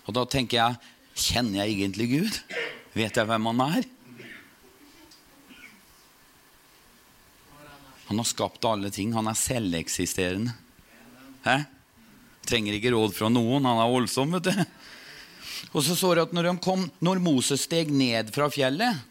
Og 0.08 0.14
da 0.14 0.26
tenker 0.26 0.58
jeg 0.58 0.80
Kjenner 1.12 1.66
jeg 1.66 1.76
egentlig 1.76 2.08
Gud? 2.08 2.38
Vet 2.96 3.18
jeg 3.20 3.28
hvem 3.28 3.50
han 3.52 3.62
er? 3.66 3.88
Han 8.08 8.20
har 8.20 8.28
skapt 8.28 8.66
alle 8.66 8.90
ting. 8.92 9.12
Han 9.16 9.28
er 9.28 9.38
selveksisterende. 9.38 10.56
Hæ? 11.44 11.62
Trenger 12.48 12.76
ikke 12.76 12.92
råd 12.96 13.14
fra 13.16 13.30
noen. 13.32 13.68
Han 13.68 13.80
er 13.80 13.92
voldsom, 13.92 14.34
vet 14.36 14.50
du. 14.50 14.64
Og 15.72 15.86
så 15.86 15.96
så 15.96 16.16
du 16.16 16.24
at 16.24 16.34
når, 16.36 16.50
kom, 16.64 16.88
når 17.00 17.22
Moses 17.24 17.68
steg 17.68 17.92
ned 17.94 18.34
fra 18.36 18.50
fjellet, 18.52 19.04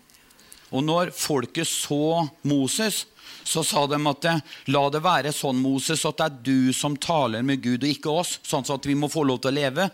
og 0.70 0.84
når 0.86 1.10
folket 1.14 1.68
så 1.68 2.28
Moses, 2.46 3.04
så 3.44 3.64
sa 3.66 3.86
de 3.90 3.98
at 4.06 4.28
la 4.70 4.82
det 4.92 5.00
være 5.02 5.32
sånn, 5.34 5.58
Moses, 5.62 6.04
at 6.06 6.20
det 6.20 6.26
er 6.28 6.36
du 6.46 6.72
som 6.76 6.96
taler 6.96 7.42
med 7.46 7.62
Gud, 7.64 7.82
og 7.82 7.90
ikke 7.90 8.12
oss, 8.22 8.36
sånn 8.46 8.66
at 8.70 8.86
vi 8.86 8.94
må 8.98 9.10
få 9.10 9.24
lov 9.26 9.40
til 9.42 9.50
å 9.50 9.58
leve. 9.58 9.88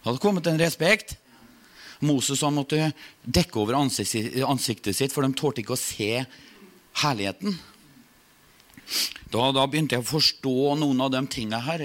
Det 0.00 0.06
hadde 0.06 0.22
kommet 0.22 0.46
en 0.46 0.60
respekt. 0.60 1.16
Moses 2.00 2.40
han 2.46 2.56
måtte 2.56 2.92
dekke 3.24 3.60
over 3.60 3.76
ansiktet 3.76 4.96
sitt, 4.96 5.12
for 5.12 5.26
de 5.26 5.36
tålte 5.36 5.64
ikke 5.64 5.76
å 5.76 5.80
se 5.80 6.22
herligheten. 7.02 7.58
Da, 9.30 9.50
da, 9.54 9.66
begynte 9.70 9.94
jeg 9.94 10.02
å 10.02 10.08
forstå 10.08 10.54
noen 10.80 11.02
av 11.04 11.12
de 11.14 11.20
tingene 11.30 11.60
her. 11.62 11.84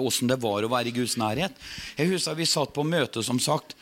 Åssen 0.00 0.30
det 0.30 0.38
var 0.40 0.64
å 0.64 0.70
være 0.72 0.88
i 0.88 0.94
Guds 0.96 1.18
nærhet. 1.20 1.56
Jeg 1.98 2.12
husker 2.14 2.38
Vi 2.38 2.48
satt 2.48 2.72
på 2.72 2.84
møte, 2.86 3.24
som 3.24 3.40
sagt. 3.42 3.74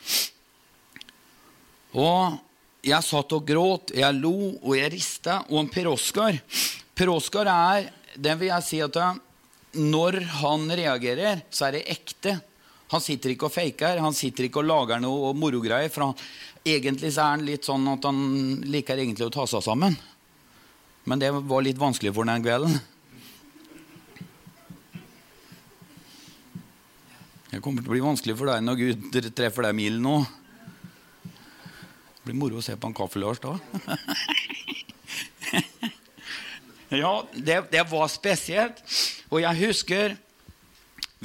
Og 1.95 2.39
jeg 2.81 3.05
satt 3.05 3.33
og 3.37 3.45
gråt, 3.45 3.93
jeg 3.93 4.17
lo 4.17 4.35
og 4.57 4.71
jeg 4.77 4.91
rista. 4.93 5.41
Og 5.53 5.69
Per 5.73 5.89
Oskar 5.91 6.39
Per 6.97 7.11
Oskar 7.13 7.49
er 7.49 7.91
Det 8.17 8.33
vil 8.39 8.49
jeg 8.51 8.67
si 8.67 8.79
at 8.83 8.97
når 9.71 10.17
han 10.41 10.65
reagerer, 10.67 11.45
så 11.49 11.69
er 11.69 11.77
det 11.77 11.85
ekte. 11.93 12.33
Han 12.91 12.99
sitter 12.99 13.31
ikke 13.31 13.47
og 13.47 13.53
faker, 13.55 14.01
han 14.03 14.11
sitter 14.11 14.49
ikke 14.49 14.59
og 14.59 14.67
lager 14.67 14.99
noe 14.99 15.29
morogreier. 15.31 15.87
For 15.93 16.09
han, 16.09 16.25
egentlig 16.67 17.13
så 17.15 17.23
er 17.23 17.37
han 17.37 17.45
litt 17.47 17.63
sånn 17.63 17.87
at 17.87 18.03
han 18.03 18.19
liker 18.67 18.99
egentlig 18.99 19.29
å 19.29 19.31
ta 19.31 19.45
seg 19.47 19.63
sammen. 19.63 19.95
Men 21.07 21.23
det 21.23 21.31
var 21.31 21.63
litt 21.63 21.79
vanskelig 21.79 22.11
for 22.17 22.27
den 22.27 22.43
kvelden. 22.43 22.75
Det 27.51 27.63
kommer 27.63 27.79
til 27.83 27.93
å 27.93 27.95
bli 27.95 28.03
vanskelig 28.03 28.35
for 28.39 28.51
deg 28.51 28.67
når 28.67 28.79
Gud 28.79 29.23
treffer 29.39 29.69
deg 29.69 29.79
mild 29.79 30.03
nå. 30.03 30.19
Det 32.21 32.29
blir 32.29 32.37
moro 32.37 32.59
å 32.59 32.61
se 32.61 32.75
på 32.77 32.85
en 32.85 32.93
kaffelars 32.93 33.39
da. 33.41 33.55
ja, 37.01 37.13
det, 37.33 37.55
det, 37.71 37.81
var 37.89 38.11
spesielt. 38.13 38.83
Og 39.33 39.41
jeg 39.41 39.57
husker 39.63 40.13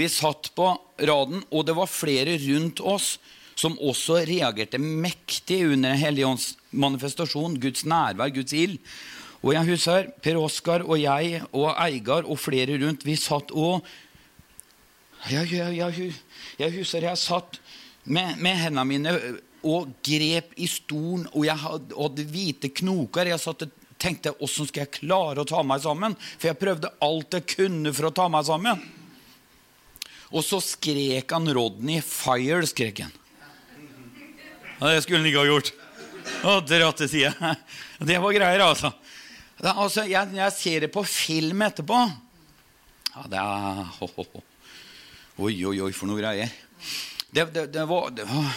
vi 0.01 0.09
satt 0.09 0.49
på 0.57 0.71
raden, 1.05 1.45
og 1.53 1.67
det 1.69 1.75
var 1.77 1.93
flere 1.93 2.39
rundt 2.47 2.81
oss 2.81 3.19
som 3.61 3.77
også 3.77 4.23
reagerte 4.25 4.81
mektig 4.81 5.67
under 5.67 5.93
Den 5.93 6.01
hellige 6.01 6.33
ånds 6.33 6.49
manifestasjon, 6.73 7.61
Guds 7.61 7.85
nærvær, 7.85 8.33
Guds 8.33 8.57
ild. 8.57 8.81
Og 9.45 9.53
jeg 9.53 9.69
husker 9.69 10.09
Per 10.25 10.41
Oskar 10.41 10.81
og 10.85 10.97
jeg 10.97 11.43
og 11.53 11.75
Eigar 11.77 12.25
og 12.25 12.41
flere 12.41 12.81
rundt, 12.81 13.05
vi 13.05 13.21
satt 13.21 13.53
og 13.53 13.85
jeg, 15.29 15.45
jeg, 15.53 15.77
jeg, 15.77 16.13
jeg 16.57 16.79
husker 16.79 17.05
jeg 17.05 17.21
satt 17.21 17.61
med, 18.05 18.41
med 18.41 18.65
hendene 18.65 18.89
mine 18.89 19.13
og 19.67 19.91
grep 20.07 20.55
i 20.63 20.69
stolen, 20.71 21.27
og 21.35 21.47
jeg 21.49 21.59
hadde, 21.59 22.27
hvite 22.31 22.71
knoker. 22.83 23.33
Jeg 23.33 23.43
satt 23.43 23.67
tenkte 24.01 24.35
åssen 24.45 24.69
skal 24.69 24.85
jeg 24.85 24.99
klare 25.01 25.43
å 25.43 25.49
ta 25.49 25.63
meg 25.67 25.83
sammen? 25.85 26.17
For 26.37 26.51
jeg 26.51 26.61
prøvde 26.61 26.93
alt 27.05 27.37
jeg 27.39 27.49
kunne 27.57 27.93
for 27.97 28.11
å 28.11 28.15
ta 28.15 28.29
meg 28.33 28.47
sammen. 28.49 28.83
Og 30.35 30.43
så 30.45 30.61
skrek 30.63 31.33
han 31.33 31.49
Rodney 31.55 32.03
'fire', 32.03 32.67
skrek 32.67 33.05
han. 33.05 33.15
Ja, 34.81 34.93
det 34.93 35.03
skulle 35.03 35.23
han 35.23 35.29
ikke 35.31 35.45
ha 35.45 35.49
gjort. 35.49 35.73
Å, 36.45 36.61
dratt 36.61 36.99
til 37.01 37.09
side. 37.09 37.33
Det 38.09 38.19
var 38.21 38.35
greier, 38.35 38.61
altså. 38.61 38.91
Da, 39.57 39.73
altså 39.73 40.05
jeg, 40.05 40.35
jeg, 40.37 40.53
ser 40.53 40.85
det 40.85 40.91
på 40.93 41.01
film 41.09 41.63
etterpå. 41.65 41.97
Ja, 43.15 43.23
det 43.33 43.41
er 43.41 43.79
ho, 43.97 44.09
ho, 44.19 44.25
ho. 44.35 44.43
Oi, 45.47 45.55
oi, 45.65 45.79
oi, 45.87 45.93
for 45.97 46.11
noe 46.11 46.21
greier. 46.21 46.51
Det, 47.31 47.47
det, 47.55 47.65
det, 47.73 47.87
var, 47.89 48.11
det, 48.13 48.27
var, 48.29 48.51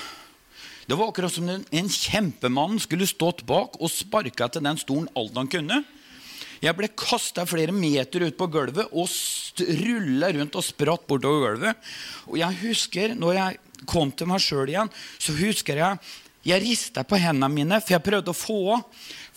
det 0.89 0.97
var 0.97 1.11
akkurat 1.11 1.33
som 1.33 1.49
en 1.49 1.89
kjempemann 1.93 2.79
skulle 2.81 3.05
stått 3.05 3.43
bak 3.45 3.75
og 3.77 3.91
sparka 3.93 4.47
til 4.49 4.63
den 4.65 4.79
stolen 4.81 5.09
alt 5.19 5.35
han 5.37 5.49
kunne. 5.51 5.83
Jeg 6.59 6.75
ble 6.75 6.89
kasta 6.97 7.45
flere 7.47 7.75
meter 7.75 8.25
ut 8.25 8.37
på 8.39 8.47
gulvet 8.51 8.89
og 8.97 9.05
rulla 9.83 10.31
rundt 10.33 10.57
og 10.57 10.65
spratt 10.65 11.05
bortover 11.07 11.45
gulvet. 11.45 11.91
Og 12.25 12.39
jeg 12.41 12.57
husker, 12.63 13.13
når 13.13 13.37
jeg 13.37 13.85
kom 13.85 14.09
til 14.09 14.31
meg 14.31 14.41
sjøl 14.41 14.73
igjen, 14.73 14.89
så 15.21 15.37
husker 15.37 15.77
jeg 15.79 16.01
jeg 16.49 16.63
rista 16.63 17.03
på 17.03 17.19
hendene 17.19 17.51
mine, 17.51 17.77
for 17.83 17.93
jeg 17.97 18.03
prøvde 18.05 18.31
å 18.31 18.37
få 18.37 18.59
av. 18.77 18.83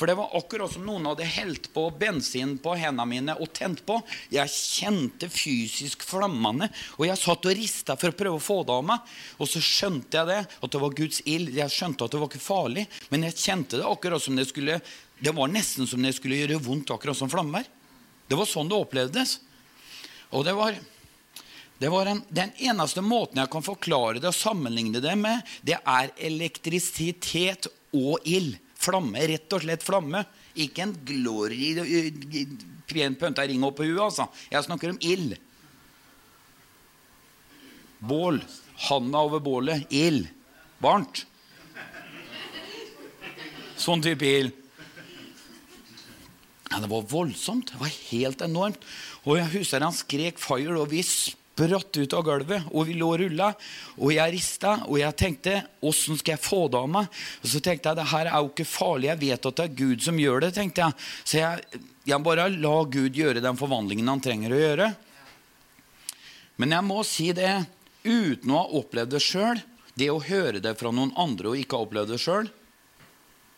For 0.02 0.06
det 0.10 0.14
var 0.18 0.32
akkurat 0.34 0.72
som 0.72 0.82
noen 0.82 1.04
hadde 1.06 1.22
helt 1.30 1.68
på 1.70 1.84
bensin 1.94 2.56
på 2.58 2.72
hendene 2.74 3.04
mine 3.06 3.34
og 3.38 3.52
tent 3.54 3.84
på. 3.86 4.00
Jeg 4.34 4.50
kjente 4.50 5.28
fysisk 5.30 6.02
flammene, 6.02 6.66
og 6.96 7.04
jeg 7.06 7.20
satt 7.20 7.46
og 7.46 7.54
rista 7.54 7.94
for 7.94 8.10
å 8.10 8.16
prøve 8.18 8.40
å 8.40 8.42
få 8.42 8.56
det 8.66 8.74
av 8.74 8.88
meg. 8.88 9.12
Og 9.38 9.46
så 9.46 9.62
skjønte 9.62 10.18
jeg 10.18 10.26
det, 10.32 10.38
at 10.58 10.74
det 10.74 10.80
var 10.82 10.96
Guds 10.98 11.22
ild. 11.22 11.52
Jeg 11.54 11.70
skjønte 11.70 12.08
at 12.08 12.16
det 12.16 12.18
var 12.18 12.32
ikke 12.32 12.42
farlig, 12.42 12.84
men 13.12 13.28
jeg 13.28 13.38
kjente 13.44 13.78
det 13.78 13.86
akkurat 13.92 14.26
som 14.26 14.40
det 14.40 14.48
skulle 14.50 14.80
Det 15.22 15.36
var 15.38 15.54
nesten 15.54 15.86
som 15.86 16.02
det 16.02 16.16
skulle 16.16 16.40
gjøre 16.40 16.58
vondt, 16.66 16.90
akkurat 16.90 17.20
som 17.20 17.30
flammer. 17.30 17.70
Det 18.26 18.34
var 18.34 18.50
sånn 18.50 18.74
det 18.74 18.82
opplevdes. 18.82 19.36
Og 20.34 20.42
det 20.42 20.56
var 20.58 20.82
det 21.78 21.94
var 21.94 22.10
en, 22.10 22.24
Den 22.26 22.50
eneste 22.58 23.06
måten 23.06 23.38
jeg 23.38 23.54
kan 23.54 23.62
forklare 23.62 24.18
det 24.18 24.32
og 24.34 24.34
sammenligne 24.34 24.98
det 24.98 25.14
med, 25.14 25.46
det 25.62 25.78
er 25.78 26.10
elektrisitet 26.18 27.70
og 27.94 28.18
ild. 28.26 28.58
Flamme, 28.82 29.26
rett 29.30 29.54
og 29.54 29.62
slett 29.62 29.84
flamme. 29.86 30.24
Ikke 30.58 30.84
en 30.84 30.94
glory 31.06 31.70
pent 32.92 33.18
pynta 33.18 33.46
ring 33.46 33.62
på 33.62 33.86
huet. 33.86 34.00
Altså. 34.02 34.28
Jeg 34.50 34.66
snakker 34.66 34.92
om 34.92 35.00
ild. 35.00 35.36
Bål. 38.02 38.42
Handa 38.88 39.22
over 39.22 39.42
bålet. 39.44 39.86
Ild. 39.94 40.26
Varmt. 40.82 41.24
Sånn 43.78 44.02
type 44.04 44.26
ild. 44.26 44.58
Ja, 46.72 46.80
det 46.80 46.88
var 46.88 47.04
voldsomt. 47.04 47.74
Det 47.74 47.80
var 47.80 47.92
helt 48.10 48.42
enormt. 48.44 48.84
Og 49.28 49.36
jeg 49.38 49.50
husker 49.58 49.84
han 49.84 49.92
skrek 49.92 50.38
'fire', 50.40 50.80
og 50.80 50.88
vi 50.90 51.02
spratt 51.52 51.96
ut 51.96 52.14
av 52.16 52.24
gulvet, 52.24 52.64
og 52.72 52.86
vi 52.88 52.96
lå 52.96 53.08
og 53.12 53.20
rulla. 53.20 53.52
Og 54.00 54.12
jeg 54.14 54.34
rista, 54.34 54.78
og 54.88 54.98
jeg 54.98 55.16
tenkte 55.18 55.58
åssen 55.84 56.18
skal 56.18 56.36
jeg 56.36 56.44
få 56.44 56.68
det 56.72 56.80
av 56.80 56.88
meg? 56.88 57.20
Og 57.42 57.52
så 57.52 57.60
tenkte 57.60 57.90
jeg 57.90 58.00
det 58.00 58.10
her 58.12 58.30
er 58.30 58.38
jo 58.40 58.50
ikke 58.50 58.68
farlig, 58.68 59.10
jeg 59.10 59.20
vet 59.20 59.48
at 59.50 59.58
det 59.58 59.66
er 59.66 59.76
Gud 59.82 60.02
som 60.02 60.18
gjør 60.18 60.40
det. 60.46 60.54
tenkte 60.54 60.86
jeg. 60.86 60.92
Så 61.24 61.38
jeg, 61.38 61.82
jeg 62.08 62.22
bare 62.22 62.48
la 62.48 62.76
Gud 62.84 63.12
gjøre 63.16 63.44
den 63.44 63.60
forvandlingen 63.60 64.08
han 64.08 64.24
trenger 64.24 64.52
å 64.52 64.62
gjøre. 64.62 64.88
Men 66.56 66.72
jeg 66.76 66.84
må 66.88 67.02
si 67.04 67.32
det, 67.36 67.52
uten 68.04 68.50
å 68.50 68.62
ha 68.62 68.80
opplevd 68.80 69.14
det 69.14 69.22
sjøl, 69.22 69.60
det 69.94 70.10
å 70.10 70.22
høre 70.24 70.60
det 70.62 70.74
fra 70.80 70.90
noen 70.90 71.12
andre 71.20 71.52
og 71.52 71.60
ikke 71.60 71.78
ha 71.78 71.86
opplevd 71.86 72.14
det 72.14 72.20
sjøl, 72.22 72.48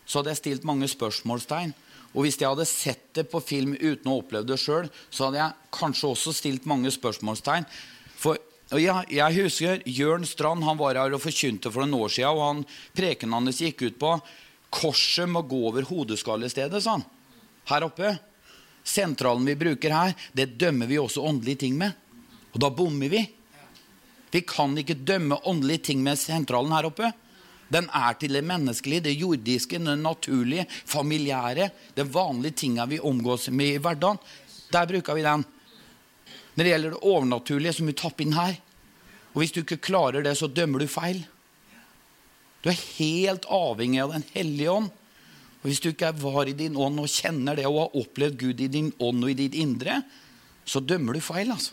så 0.05 0.21
hadde 0.21 0.35
jeg 0.35 0.43
stilt 0.43 0.67
mange 0.69 0.89
spørsmålstegn. 0.91 1.73
Og 2.15 2.25
hvis 2.25 2.39
jeg 2.39 2.47
hadde 2.47 2.67
sett 2.69 3.09
det 3.19 3.27
på 3.31 3.43
film 3.43 3.75
uten 3.75 4.11
å 4.11 4.21
oppleve 4.21 4.47
det 4.47 4.59
sjøl, 4.63 4.87
så 5.11 5.29
hadde 5.29 5.41
jeg 5.41 5.71
kanskje 5.75 6.11
også 6.13 6.35
stilt 6.35 6.69
mange 6.71 6.93
spørsmålstegn. 6.95 7.67
For 8.19 8.39
jeg, 8.81 9.07
jeg 9.13 9.37
husker 9.43 9.83
Jørn 9.91 10.25
Strand 10.27 10.65
han 10.67 10.79
var 10.79 10.99
her 10.99 11.15
og 11.15 11.23
forkynte 11.23 11.73
for 11.75 11.85
noen 11.85 12.07
år 12.07 12.15
siden. 12.15 12.39
Og 12.39 12.45
han, 12.45 12.63
preken 12.97 13.35
hans 13.35 13.61
gikk 13.63 13.83
ut 13.89 13.99
på 14.01 14.15
korset 14.75 15.31
må 15.31 15.45
gå 15.47 15.61
over 15.69 15.87
hodeskallestedet, 15.87 16.83
sa 16.83 16.97
han. 16.97 17.05
Her 17.71 17.87
oppe. 17.87 18.15
Sentralen 18.85 19.47
vi 19.49 19.57
bruker 19.57 19.95
her, 19.95 20.15
det 20.37 20.59
dømmer 20.61 20.91
vi 20.91 20.99
også 21.01 21.23
åndelige 21.25 21.63
ting 21.65 21.79
med. 21.81 21.95
Og 22.53 22.61
da 22.63 22.71
bommer 22.75 23.11
vi. 23.11 23.23
Vi 24.35 24.43
kan 24.47 24.75
ikke 24.79 24.99
dømme 25.07 25.39
åndelige 25.47 25.91
ting 25.91 26.03
med 26.05 26.19
sentralen 26.21 26.75
her 26.75 26.91
oppe. 26.91 27.13
Den 27.73 27.89
er 27.95 28.17
til 28.21 28.37
det 28.37 28.45
menneskelige, 28.45 29.07
det 29.07 29.15
jordiske, 29.17 29.79
det 29.79 29.99
naturlige, 29.99 30.67
familiære. 30.69 31.71
Det 31.97 32.07
vanlige 32.13 32.59
tinga 32.65 32.87
vi 32.87 33.01
omgås 33.01 33.49
med 33.49 33.75
i 33.75 33.83
hverdagen. 33.83 34.21
Der 34.73 34.87
bruker 34.87 35.15
vi 35.15 35.23
den. 35.25 35.45
Når 36.55 36.65
det 36.65 36.71
gjelder 36.71 36.91
det 36.91 37.03
overnaturlige, 37.03 37.73
som 37.73 37.87
vi 37.87 37.97
tapper 37.99 38.25
inn 38.25 38.37
her. 38.37 38.59
Og 39.35 39.43
hvis 39.43 39.55
du 39.55 39.63
ikke 39.65 39.83
klarer 39.83 40.23
det, 40.23 40.37
så 40.39 40.47
dømmer 40.47 40.85
du 40.85 40.91
feil. 40.91 41.25
Du 42.63 42.71
er 42.71 42.85
helt 42.97 43.45
avhengig 43.51 44.01
av 44.01 44.15
Den 44.15 44.25
hellige 44.33 44.71
ånd. 44.71 44.93
Og 45.63 45.71
Hvis 45.71 45.81
du 45.81 45.89
ikke 45.91 46.13
er 46.13 46.21
var 46.21 46.49
i 46.49 46.53
din 46.57 46.77
ånd 46.77 47.01
og 47.01 47.09
kjenner 47.09 47.57
det 47.57 47.65
og 47.67 47.81
har 47.81 47.97
opplevd 47.97 48.37
Gud 48.41 48.61
i 48.61 48.69
din 48.69 48.93
ånd 49.01 49.25
og 49.25 49.33
i 49.33 49.39
ditt 49.39 49.57
indre, 49.57 50.03
så 50.65 50.81
dømmer 50.81 51.17
du 51.17 51.21
feil. 51.21 51.51
altså. 51.51 51.73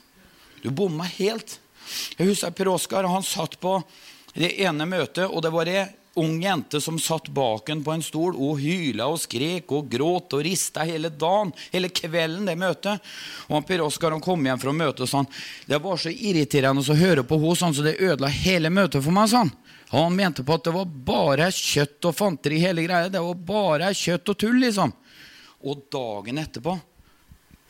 Du 0.63 0.71
bomma 0.71 1.03
helt. 1.03 1.59
Jeg 2.17 2.27
husker 2.27 2.53
Per 2.55 2.69
Oskar. 2.71 3.07
Han 3.07 3.23
satt 3.23 3.59
på 3.59 3.77
det 4.33 4.53
ene 4.63 4.87
møtet, 4.87 5.27
og 5.27 5.41
det 5.43 5.51
var 5.53 5.69
ei 5.71 5.87
ung 6.19 6.41
jente 6.43 6.81
som 6.81 6.99
satt 6.99 7.29
bak 7.31 7.69
en 7.69 7.83
på 7.83 7.93
en 7.93 8.03
stol 8.03 8.35
og 8.35 8.59
hyla 8.59 9.07
og 9.07 9.19
skrek 9.21 9.71
og 9.71 9.87
gråt 9.91 10.35
og 10.35 10.43
rista 10.43 10.83
hele 10.87 11.07
dagen, 11.09 11.53
hele 11.71 11.87
kvelden, 11.87 12.49
det 12.49 12.57
møtet. 12.59 12.99
Og 13.47 13.63
Per 13.67 13.83
Oskar 13.85 14.17
kom 14.23 14.43
hjem 14.45 14.59
fra 14.59 14.75
møtet 14.75 15.05
og 15.05 15.11
sa 15.11 15.23
det 15.67 15.79
var 15.83 16.01
så 16.01 16.11
irriterende 16.11 16.83
å 16.83 16.99
høre 16.99 17.23
på 17.23 17.39
henne, 17.39 17.55
sånn, 17.63 17.75
så 17.75 17.87
det 17.87 17.99
ødela 17.99 18.31
hele 18.31 18.71
møtet 18.73 19.03
for 19.03 19.15
meg. 19.15 19.31
Sånn. 19.31 19.53
Og 19.91 19.97
han 20.07 20.15
mente 20.15 20.43
på 20.47 20.55
at 20.55 20.67
det 20.67 20.75
var 20.75 20.91
bare 21.11 21.49
kjøtt 21.55 22.11
og 22.11 22.15
fanteri, 22.15 22.59
hele 22.63 22.83
greia. 22.83 23.11
Det 23.11 23.23
var 23.23 23.43
bare 23.47 23.95
kjøtt 23.95 24.33
og 24.33 24.39
tull, 24.43 24.59
liksom. 24.63 24.93
Og 25.67 25.83
dagen 25.93 26.41
etterpå 26.41 26.75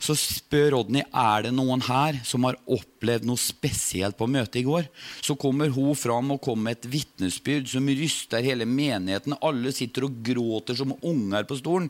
så 0.02 0.16
spør 0.18 0.72
Rodney 0.74 1.04
er 1.06 1.44
det 1.46 1.52
noen 1.54 1.82
her 1.86 2.16
som 2.26 2.42
har 2.48 2.58
opplevd 2.66 3.26
noe 3.28 3.38
spesielt 3.38 4.16
på 4.18 4.26
møtet 4.26 4.58
i 4.58 4.64
går. 4.66 4.88
Så 5.22 5.36
kommer 5.38 5.70
hun 5.70 5.94
fram 5.98 6.34
og 6.34 6.40
kommer 6.42 6.72
med 6.72 6.80
et 6.80 6.88
vitnesbyrd 6.90 7.70
som 7.70 7.86
ryster 7.86 8.42
hele 8.42 8.66
menigheten. 8.66 9.38
Alle 9.38 9.70
sitter 9.74 10.08
og 10.08 10.18
gråter 10.26 10.78
som 10.78 10.96
unger 10.98 11.46
på 11.46 11.60
stolen. 11.60 11.86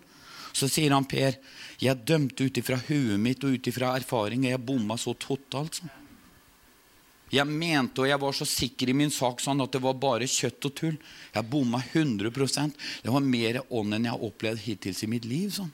Så 0.53 0.68
sier 0.68 0.92
han 0.92 1.09
Per, 1.09 1.38
jeg 1.81 2.05
dømte 2.05 2.44
ut 2.44 2.61
ifra 2.61 2.77
huet 2.85 3.16
mitt 3.16 3.44
og 3.48 3.57
ut 3.57 3.72
ifra 3.72 3.94
erfaring, 3.96 4.44
og 4.44 4.53
jeg 4.53 4.64
bomma 4.68 4.98
så 5.01 5.16
totalt. 5.16 5.81
Sånn. 5.81 5.98
Jeg 7.33 7.48
mente, 7.48 8.03
og 8.03 8.11
jeg 8.11 8.20
var 8.20 8.35
så 8.37 8.44
sikker 8.44 8.92
i 8.92 8.96
min 8.96 9.12
sak 9.12 9.40
sånn 9.40 9.64
at 9.64 9.72
det 9.72 9.81
var 9.81 9.96
bare 9.96 10.29
kjøtt 10.29 10.68
og 10.68 10.75
tull. 10.77 10.98
Jeg 11.33 11.48
bomma 11.48 11.81
100% 11.81 12.77
Det 13.01 13.14
var 13.14 13.25
mer 13.25 13.62
ånd 13.70 13.96
enn 13.96 14.05
jeg 14.05 14.12
har 14.12 14.27
opplevd 14.29 14.61
hittils 14.66 15.01
i 15.01 15.09
mitt 15.09 15.25
liv. 15.25 15.48
sånn. 15.57 15.72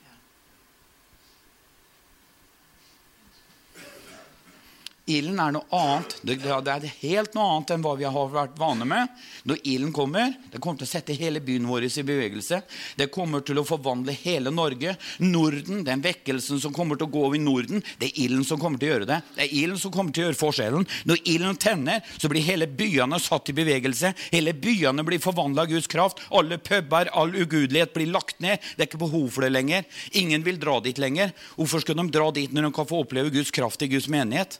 Ilden 5.09 5.39
er 5.41 5.53
noe 5.55 5.65
annet. 5.75 6.15
Det, 6.21 6.37
er 6.45 6.85
helt 7.01 7.35
noe 7.35 7.47
annet 7.55 7.73
enn 7.73 7.83
hva 7.83 7.95
vi 7.99 8.07
har 8.07 8.31
vært 8.33 8.59
vane 8.59 8.85
med. 8.87 9.15
Når 9.49 9.61
ilden 9.63 9.93
kommer, 9.95 10.33
det 10.51 10.61
kommer 10.61 10.81
til 10.81 10.89
å 10.89 10.91
sette 10.91 11.17
hele 11.17 11.41
byen 11.43 11.67
vår 11.69 11.87
i 11.89 12.05
bevegelse. 12.05 12.61
Det 12.99 13.09
kommer 13.13 13.43
til 13.45 13.61
å 13.61 13.65
forvandle 13.67 14.15
hele 14.21 14.53
Norge. 14.53 14.95
Norden, 15.23 15.83
den 15.87 16.03
vekkelsen 16.05 16.61
som 16.61 16.75
kommer 16.75 16.99
til 16.99 17.09
å 17.09 17.13
gå 17.13 17.25
over 17.29 17.41
Norden, 17.41 17.83
det 17.99 18.11
er 18.11 18.21
ilden 18.25 18.45
som 18.47 18.61
kommer 18.61 18.81
til 18.81 18.89
å 18.89 18.93
gjøre 18.93 19.09
det. 19.09 19.19
Det 19.35 19.45
er 19.47 19.57
ilden 19.63 19.81
som 19.81 19.93
kommer 19.95 20.15
til 20.15 20.25
å 20.25 20.29
gjøre 20.29 20.41
forskjellen. 20.43 20.87
Når 21.09 21.23
ilden 21.33 21.59
tenner, 21.61 22.05
så 22.17 22.31
blir 22.31 22.45
hele 22.45 22.69
byene 22.69 23.21
satt 23.23 23.51
i 23.51 23.57
bevegelse. 23.57 24.13
Hele 24.33 24.53
byene 24.53 25.05
blir 25.07 25.23
forvandla 25.23 25.65
av 25.65 25.73
Guds 25.73 25.89
kraft. 25.91 26.23
Alle 26.29 26.59
puber, 26.61 27.11
all 27.17 27.33
ugudelighet 27.35 27.95
blir 27.97 28.13
lagt 28.13 28.39
ned. 28.43 28.61
Det 28.75 28.85
er 28.85 28.91
ikke 28.91 29.03
behov 29.05 29.29
for 29.33 29.45
det 29.45 29.53
lenger. 29.53 29.85
Ingen 30.19 30.45
vil 30.45 30.61
dra 30.61 30.79
dit 30.83 31.01
lenger. 31.01 31.33
Hvorfor 31.57 31.83
skal 31.83 31.99
de 31.99 32.09
dra 32.13 32.31
dit 32.35 32.53
når 32.53 32.69
de 32.69 32.75
kan 32.75 32.89
få 32.89 33.03
oppleve 33.03 33.33
Guds 33.33 33.53
kraft 33.55 33.83
i 33.85 33.91
Guds 33.91 34.09
menighet? 34.11 34.59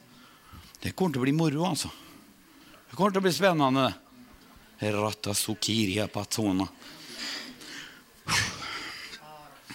Det 0.79 0.93
kommer 0.95 1.11
til 1.11 1.19
å 1.19 1.25
bli 1.25 1.35
moro, 1.35 1.65
altså. 1.67 1.89
Det 2.89 2.95
kommer 2.95 3.11
til 3.11 3.19
å 3.19 3.25
bli 3.25 3.33
spennende. 3.35 3.87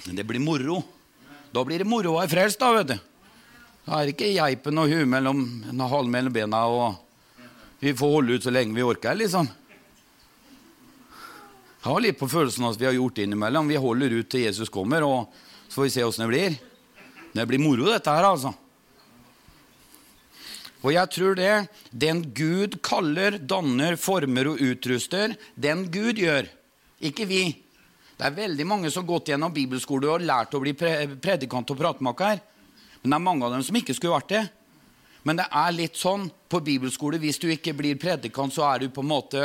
Det 0.05 0.25
blir 0.25 0.41
moro. 0.41 0.79
Da 1.53 1.65
blir 1.65 1.85
det 1.85 1.89
moro 1.89 2.15
å 2.15 2.21
være 2.23 2.33
frelst, 2.33 2.61
da, 2.61 2.73
vet 2.73 2.95
du. 2.95 2.97
Da 3.85 3.99
er 3.99 4.09
det 4.09 4.15
ikke 4.15 4.33
geipen 4.33 4.81
og 4.81 4.89
huet 4.89 5.09
mellom 5.09 5.45
halv 5.93 6.09
mellom 6.09 6.33
bena, 6.33 6.65
og 6.73 6.97
vi 7.85 7.93
får 7.93 8.15
holde 8.17 8.39
ut 8.39 8.47
så 8.47 8.53
lenge 8.55 8.73
vi 8.73 8.87
orker, 8.87 9.13
liksom. 9.21 9.51
Jeg 11.85 11.91
har 11.93 12.01
litt 12.01 12.17
på 12.17 12.33
følelsen 12.33 12.65
at 12.65 12.81
vi 12.81 12.89
har 12.89 12.97
gjort 12.97 13.19
det 13.19 13.27
innimellom. 13.29 13.69
Vi 13.69 13.77
holder 13.77 14.17
ut 14.17 14.29
til 14.33 14.47
Jesus 14.47 14.73
kommer, 14.73 15.05
og 15.05 15.29
så 15.69 15.83
får 15.83 15.85
vi 15.85 15.93
se 15.93 16.05
åssen 16.09 16.25
det 16.25 16.33
blir. 16.33 16.57
Det 17.37 17.45
blir 17.51 17.61
moro, 17.61 17.91
dette 17.93 18.09
her, 18.09 18.25
altså. 18.25 18.55
Og 20.85 20.93
jeg 20.93 21.11
tror 21.17 21.39
det 21.39 21.53
den 21.91 22.21
Gud 22.37 22.77
kaller, 22.85 23.39
danner, 23.41 23.97
former 23.97 24.53
og 24.53 24.61
utruster, 24.61 25.33
den 25.57 25.87
Gud 25.93 26.21
gjør. 26.21 26.51
Ikke 27.05 27.27
vi. 27.29 27.47
Det 28.15 28.27
er 28.29 28.37
veldig 28.37 28.67
mange 28.69 28.91
som 28.93 29.03
har 29.03 29.15
gått 29.15 29.33
gjennom 29.33 29.55
bibelskole 29.55 30.11
og 30.13 30.27
lært 30.27 30.55
å 30.55 30.61
bli 30.63 30.75
predikant 30.77 31.73
og 31.73 31.81
pratemaker. 31.81 32.43
Men 33.03 33.11
det 33.11 33.17
er 33.17 33.25
mange 33.25 33.49
av 33.49 33.57
dem 33.57 33.65
som 33.65 33.81
ikke 33.81 33.97
skulle 33.97 34.15
vært 34.15 34.35
det. 34.37 34.45
Men 35.25 35.41
det 35.41 35.49
er 35.57 35.73
litt 35.73 35.97
sånn 35.97 36.29
på 36.53 36.61
bibelskole 36.61 37.19
hvis 37.21 37.41
du 37.41 37.49
ikke 37.49 37.73
blir 37.77 37.97
predikant, 38.01 38.53
så 38.53 38.69
er 38.69 38.85
du 38.85 38.93
på 38.93 39.01
en 39.01 39.09
måte, 39.09 39.41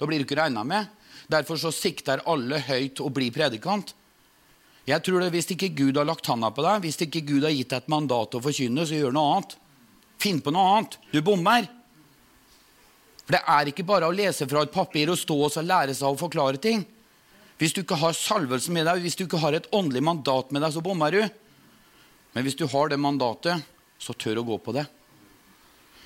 da 0.00 0.08
blir 0.08 0.22
du 0.22 0.24
ikke 0.24 0.40
regna 0.40 0.64
med. 0.64 0.88
Derfor 1.28 1.60
så 1.60 1.72
sikter 1.74 2.24
alle 2.24 2.62
høyt 2.64 3.02
å 3.04 3.12
bli 3.12 3.28
predikant. 3.34 3.92
Jeg 4.88 5.04
tror 5.04 5.20
det 5.20 5.34
Hvis 5.34 5.50
ikke 5.52 5.68
Gud 5.76 5.98
har 6.00 6.08
lagt 6.08 6.26
handa 6.26 6.48
på 6.48 6.64
deg, 6.64 6.80
hvis 6.80 7.02
ikke 7.04 7.20
Gud 7.28 7.44
har 7.44 7.52
gitt 7.52 7.74
deg 7.74 7.82
et 7.82 7.90
mandat 7.92 8.34
å 8.34 8.40
forkynne, 8.40 8.86
så 8.88 8.96
gjør 8.96 9.12
noe 9.12 9.34
annet. 9.34 9.58
Finn 10.18 10.40
på 10.42 10.52
noe 10.54 10.74
annet. 10.74 10.98
Du 11.12 11.20
bommer. 11.24 11.68
For 13.24 13.36
det 13.36 13.42
er 13.54 13.70
ikke 13.70 13.86
bare 13.86 14.08
å 14.08 14.14
lese 14.14 14.48
fra 14.48 14.62
et 14.64 14.72
papir 14.72 15.10
og 15.12 15.18
stå 15.20 15.36
og 15.46 15.58
lære 15.64 15.94
seg 15.94 16.08
å 16.08 16.18
forklare 16.18 16.60
ting. 16.62 16.84
Hvis 17.58 17.74
du 17.74 17.82
ikke 17.82 17.98
har 17.98 18.14
salvelsen 18.14 18.74
med 18.76 18.86
deg, 18.86 19.02
hvis 19.02 19.18
du 19.18 19.24
ikke 19.26 19.40
har 19.42 19.56
et 19.58 19.66
åndelig 19.74 20.00
mandat 20.06 20.52
med 20.54 20.62
deg, 20.62 20.72
så 20.72 20.82
bommer 20.84 21.12
du. 21.12 21.22
Men 22.32 22.46
hvis 22.46 22.56
du 22.58 22.64
har 22.70 22.88
det 22.88 23.00
mandatet, 23.02 23.66
så 23.98 24.14
tør 24.14 24.40
å 24.40 24.46
gå 24.46 24.58
på 24.62 24.74
det. 24.76 24.86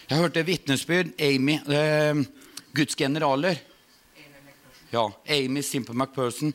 Jeg 0.09 0.19
hørte 0.19 0.45
vitnesbyrd 0.49 1.13
Amy, 1.23 1.59
eh, 1.69 2.23
Guds 2.75 2.97
generaler. 2.99 3.61
Ja, 4.93 5.07
Amy 5.29 5.63
Simple 5.63 5.95
McPherson. 5.95 6.53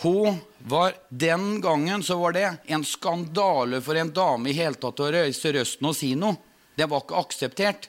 Hun 0.00 0.36
var, 0.58 0.94
Den 1.08 1.60
gangen 1.60 2.02
så 2.02 2.18
var 2.18 2.32
det 2.32 2.56
en 2.66 2.84
skandale 2.84 3.80
for 3.82 3.98
en 3.98 4.12
dame 4.14 4.50
i 4.50 4.54
hele 4.54 4.78
tatt 4.78 5.00
å 5.02 5.10
røyse 5.10 5.52
røsten 5.54 5.88
og 5.90 5.96
si 5.98 6.12
noe. 6.14 6.38
Det 6.78 6.86
var 6.86 7.02
ikke 7.02 7.18
akseptert. 7.18 7.88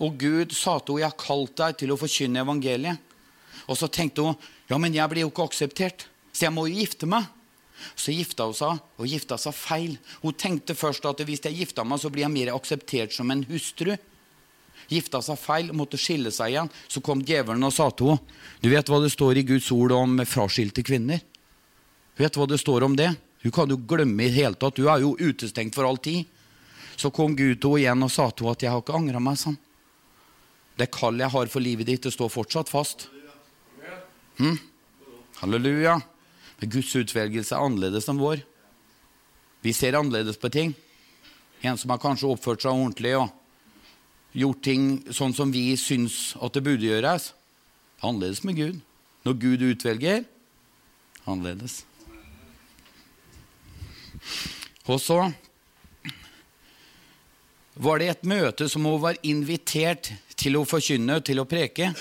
Og 0.00 0.16
Gud 0.16 0.54
sa 0.56 0.78
til 0.78 0.94
henne, 0.94 1.00
'Jeg 1.00 1.10
har 1.10 1.26
kalt 1.26 1.56
deg 1.56 1.76
til 1.78 1.92
å 1.92 2.00
forkynne 2.00 2.40
evangeliet'. 2.40 2.98
Og 3.68 3.76
så 3.76 3.88
tenkte 3.90 4.22
hun, 4.22 4.36
'Ja, 4.70 4.78
men 4.78 4.94
jeg 4.94 5.08
blir 5.10 5.20
jo 5.20 5.30
ikke 5.30 5.48
akseptert, 5.50 6.06
så 6.32 6.46
jeg 6.46 6.52
må 6.52 6.66
jo 6.66 6.80
gifte 6.80 7.06
meg'. 7.06 7.28
Så 7.94 8.12
gifta 8.12 8.44
hun 8.44 8.54
seg, 8.54 8.80
og 8.98 9.06
gifta 9.06 9.38
seg 9.38 9.54
feil. 9.54 9.98
Hun 10.22 10.32
tenkte 10.32 10.74
først 10.74 11.04
at 11.04 11.18
hvis 11.18 11.44
jeg 11.44 11.58
gifta 11.58 11.84
meg, 11.84 12.00
så 12.00 12.10
blir 12.10 12.22
jeg 12.22 12.30
mer 12.30 12.54
akseptert 12.54 13.12
som 13.12 13.30
en 13.30 13.44
hustru. 13.44 13.96
Gifta 14.88 15.20
seg 15.24 15.38
feil, 15.40 15.72
måtte 15.76 15.98
skille 16.00 16.30
seg 16.32 16.54
igjen. 16.54 16.70
Så 16.88 17.02
kom 17.04 17.20
djevelen 17.24 17.66
og 17.66 17.74
sa 17.74 17.90
til 17.90 18.14
henne, 18.14 18.20
'Du 18.62 18.68
vet 18.70 18.88
hva 18.88 19.02
det 19.02 19.12
står 19.12 19.38
i 19.38 19.42
Guds 19.42 19.70
ord 19.72 19.92
om 19.92 20.18
fraskilte 20.24 20.82
kvinner?' 20.82 21.20
Du 22.16 22.24
Vet 22.24 22.34
hva 22.34 22.48
det 22.48 22.58
står 22.58 22.82
om 22.82 22.96
det? 22.96 23.16
Du 23.42 23.50
kan 23.50 23.68
jo 23.68 23.76
glemme 23.76 24.24
i 24.24 24.28
hele 24.28 24.54
tatt. 24.54 24.74
Du 24.74 24.88
er 24.88 24.98
jo 24.98 25.16
utestengt 25.16 25.74
for 25.74 25.84
all 25.84 25.98
tid. 25.98 26.26
Så 26.96 27.12
kom 27.14 27.36
Gud 27.36 27.60
til 27.60 27.70
henne 27.70 27.78
igjen 27.78 28.02
og 28.02 28.10
sa 28.10 28.30
til 28.30 28.46
henne 28.46 28.52
at 28.52 28.62
'jeg 28.62 28.70
har 28.70 28.82
ikke 28.82 28.94
angra 28.94 29.18
meg'. 29.18 29.38
sånn. 29.38 29.58
Det 30.76 30.90
kallet 30.90 31.20
jeg 31.20 31.30
har 31.30 31.46
for 31.46 31.60
livet 31.60 31.86
ditt, 31.86 32.02
det 32.02 32.12
står 32.12 32.28
fortsatt 32.28 32.68
fast. 32.68 33.08
Hm? 34.38 34.58
Halleluja. 35.40 36.00
Men 36.58 36.70
Guds 36.70 36.94
utvelgelse 36.94 37.54
er 37.54 37.62
annerledes 37.62 38.08
enn 38.08 38.18
vår. 38.18 38.42
Vi 39.62 39.72
ser 39.72 39.98
annerledes 39.98 40.38
på 40.38 40.50
ting. 40.50 40.74
En 41.62 41.78
som 41.78 41.90
har 41.90 41.98
kanskje 41.98 42.30
oppført 42.30 42.62
seg 42.62 42.70
ordentlig 42.70 43.16
og 43.18 43.32
gjort 44.32 44.62
ting 44.64 44.88
sånn 45.14 45.34
som 45.34 45.52
vi 45.52 45.72
syns 45.80 46.36
at 46.42 46.54
det 46.56 46.64
burde 46.66 46.88
gjøres. 46.88 47.32
Annerledes 48.04 48.44
med 48.44 48.58
Gud. 48.58 48.80
Når 49.26 49.38
Gud 49.42 49.64
utvelger 49.72 50.24
annerledes. 51.28 51.82
Og 54.88 55.00
så 55.00 55.18
var 57.78 58.00
det 58.00 58.08
et 58.10 58.24
møte 58.26 58.66
som 58.70 58.86
hun 58.88 59.00
var 59.02 59.18
invitert 59.22 60.10
til 60.38 60.56
å 60.58 60.64
forkynne, 60.66 61.20
til 61.22 61.42
å 61.42 61.46
preke. 61.48 61.92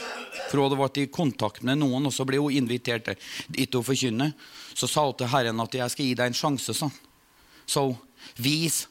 For 0.47 0.57
hun 0.57 0.67
hadde 0.67 0.79
vært 0.79 0.99
i 1.01 1.09
kontakt 1.13 1.65
med 1.67 1.81
noen, 1.81 2.07
og 2.07 2.13
så 2.13 2.25
ble 2.25 2.39
hun 2.41 2.55
invitert 2.55 3.11
til 3.51 3.79
å 3.79 3.85
forkynne. 3.85 4.31
Så 4.77 4.89
sa 4.89 5.05
hun 5.05 5.17
til 5.17 5.31
Herren 5.33 5.59
at 5.59 5.73
'jeg 5.73 5.91
skal 5.91 6.05
gi 6.05 6.13
deg 6.15 6.27
en 6.27 6.41
sjanse', 6.41 6.73
sånn. 6.73 6.93
Så 7.65 7.97
vis 8.37 8.87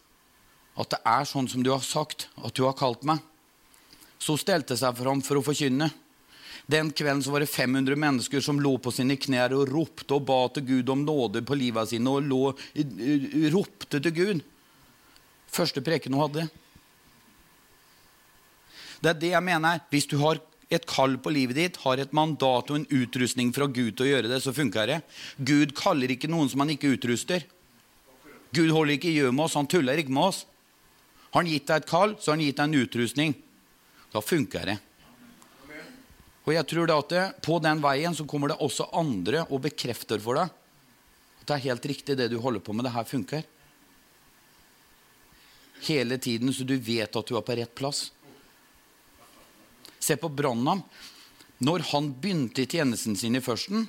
at 0.77 0.93
det 0.93 1.01
er 1.09 1.29
sånn 1.29 1.49
som 1.49 1.63
du 1.65 1.71
har 1.73 1.85
sagt, 1.85 2.29
at 2.45 2.57
du 2.57 2.67
har 2.67 2.77
kalt 2.77 3.05
meg. 3.09 3.23
Så 4.21 4.37
stelte 4.41 4.77
seg 4.77 4.97
fram 4.99 5.23
for 5.25 5.41
å 5.41 5.45
forkynne. 5.45 5.89
Den 6.67 6.91
kvelden 6.91 7.23
så 7.23 7.31
var 7.31 7.45
det 7.45 7.53
500 7.53 7.97
mennesker 8.01 8.43
som 8.43 8.59
lå 8.61 8.73
på 8.83 8.91
sine 8.95 9.15
knær 9.21 9.55
og 9.55 9.71
ropte 9.71 10.17
og 10.17 10.25
ba 10.27 10.41
til 10.51 10.67
Gud 10.67 10.91
om 10.91 11.05
nåde 11.07 11.45
på 11.47 11.57
livet 11.59 11.93
sine 11.93 12.11
og 12.11 12.27
lå, 12.27 12.43
ropte 13.55 14.01
til 14.03 14.15
Gud. 14.17 14.43
Første 15.47 15.83
preken 15.85 16.17
hun 16.17 16.25
hadde. 16.27 16.49
Det 19.01 19.13
er 19.13 19.21
det 19.21 19.33
jeg 19.37 19.47
mener. 19.47 19.85
Hvis 19.93 20.09
du 20.11 20.19
har 20.25 20.43
et 20.73 20.87
kall 20.91 21.15
på 21.23 21.31
livet 21.31 21.61
ditt, 21.61 21.79
har 21.85 22.03
et 22.03 22.15
mandat 22.17 22.73
og 22.73 22.81
en 22.81 22.89
utrustning 22.91 23.53
fra 23.55 23.69
Gud 23.71 23.95
til 23.95 24.09
å 24.09 24.11
gjøre 24.11 24.33
det, 24.33 24.43
så 24.43 24.55
funker 24.57 24.91
det. 24.91 24.99
Gud 25.39 25.77
kaller 25.79 26.11
ikke 26.11 26.31
noen 26.33 26.51
som 26.51 26.65
han 26.65 26.75
ikke 26.75 26.97
utruster. 26.97 27.47
Gud 28.57 28.73
holder 28.75 28.97
ikke 28.97 29.15
gjø 29.15 29.31
med 29.31 29.47
oss, 29.47 29.55
han 29.59 29.71
tuller 29.71 30.03
ikke 30.03 30.15
med 30.17 30.33
oss. 30.33 30.43
Har 31.37 31.43
han 31.45 31.51
gitt 31.53 31.67
deg 31.69 31.83
et 31.83 31.89
kall, 31.91 32.15
så 32.17 32.31
har 32.31 32.39
han 32.39 32.43
gitt 32.47 32.57
deg 32.57 32.65
en 32.65 32.81
utrustning. 32.81 33.33
Da 34.09 34.23
funker 34.25 34.71
det. 34.71 34.77
Og 36.47 36.55
jeg 36.55 36.65
tror 36.71 36.93
at 36.95 37.11
det, 37.13 37.25
På 37.45 37.59
den 37.61 37.83
veien 37.85 38.15
så 38.17 38.25
kommer 38.25 38.49
det 38.49 38.57
også 38.65 38.87
andre 38.97 39.43
og 39.51 39.61
bekrefter 39.67 40.23
for 40.23 40.41
deg 40.41 40.49
at 40.49 41.51
det 41.51 41.59
er 41.59 41.67
helt 41.69 41.89
riktig, 41.93 42.17
det 42.17 42.31
du 42.33 42.39
holder 42.41 42.65
på 42.65 42.73
med. 42.73 42.89
Det 42.89 42.95
her 42.95 43.05
funker. 43.05 43.45
Hele 45.85 46.17
tiden, 46.19 46.55
så 46.57 46.65
du 46.65 46.73
vet 46.81 47.21
at 47.21 47.29
du 47.29 47.37
er 47.37 47.45
på 47.45 47.59
rett 47.61 47.75
plass. 47.77 48.01
Se 50.01 50.17
på 50.17 50.33
Brannam. 50.33 50.81
Når 51.61 51.85
han 51.93 52.09
begynte 52.17 52.65
i 52.65 52.67
tjenesten 52.67 53.15
sin 53.21 53.37
i 53.37 53.45
førsten, 53.45 53.85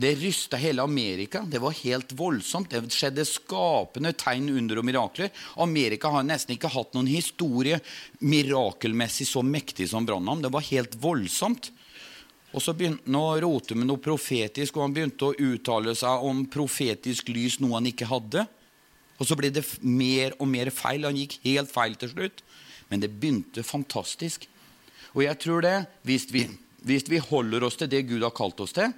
det 0.00 0.14
rysta 0.14 0.56
hele 0.56 0.82
Amerika. 0.82 1.42
Det 1.42 1.58
var 1.58 1.74
helt 1.82 2.12
voldsomt. 2.12 2.70
Det 2.70 2.94
skjedde 2.94 3.24
skapende 3.28 4.14
tegn, 4.16 4.48
under 4.48 4.80
og 4.80 4.86
mirakler. 4.88 5.28
Amerika 5.60 6.08
har 6.14 6.24
nesten 6.24 6.54
ikke 6.54 6.70
hatt 6.72 6.96
noen 6.96 7.10
historie 7.10 7.76
mirakelmessig 8.24 9.26
så 9.28 9.42
mektig 9.44 9.90
som 9.90 10.06
Branham. 10.08 10.40
Det 10.40 10.52
var 10.54 10.64
helt 10.70 10.96
voldsomt. 11.02 11.68
Og 12.54 12.64
så 12.64 12.72
begynte 12.74 13.04
han 13.04 13.18
å 13.20 13.34
rote 13.44 13.76
med 13.76 13.90
noe 13.90 14.00
profetisk, 14.00 14.78
og 14.78 14.86
han 14.86 14.96
begynte 14.96 15.28
å 15.28 15.36
uttale 15.36 15.94
seg 15.98 16.24
om 16.30 16.40
profetisk 16.48 17.28
lys, 17.28 17.60
noe 17.60 17.76
han 17.76 17.90
ikke 17.92 18.08
hadde. 18.08 18.46
Og 19.20 19.28
så 19.28 19.36
ble 19.36 19.52
det 19.52 19.66
mer 19.84 20.32
og 20.40 20.48
mer 20.48 20.72
feil. 20.72 21.04
Han 21.04 21.20
gikk 21.20 21.36
helt 21.44 21.68
feil 21.70 22.00
til 22.00 22.14
slutt. 22.14 22.40
Men 22.88 23.04
det 23.04 23.12
begynte 23.20 23.68
fantastisk. 23.68 24.48
Og 25.12 25.26
jeg 25.26 25.42
tror 25.44 25.60
det, 25.68 25.76
hvis 26.08 26.24
vi, 26.32 26.46
hvis 26.88 27.04
vi 27.12 27.20
holder 27.20 27.68
oss 27.68 27.76
til 27.76 27.92
det 27.92 28.06
Gud 28.08 28.24
har 28.24 28.32
kalt 28.32 28.64
oss 28.64 28.72
til 28.80 28.88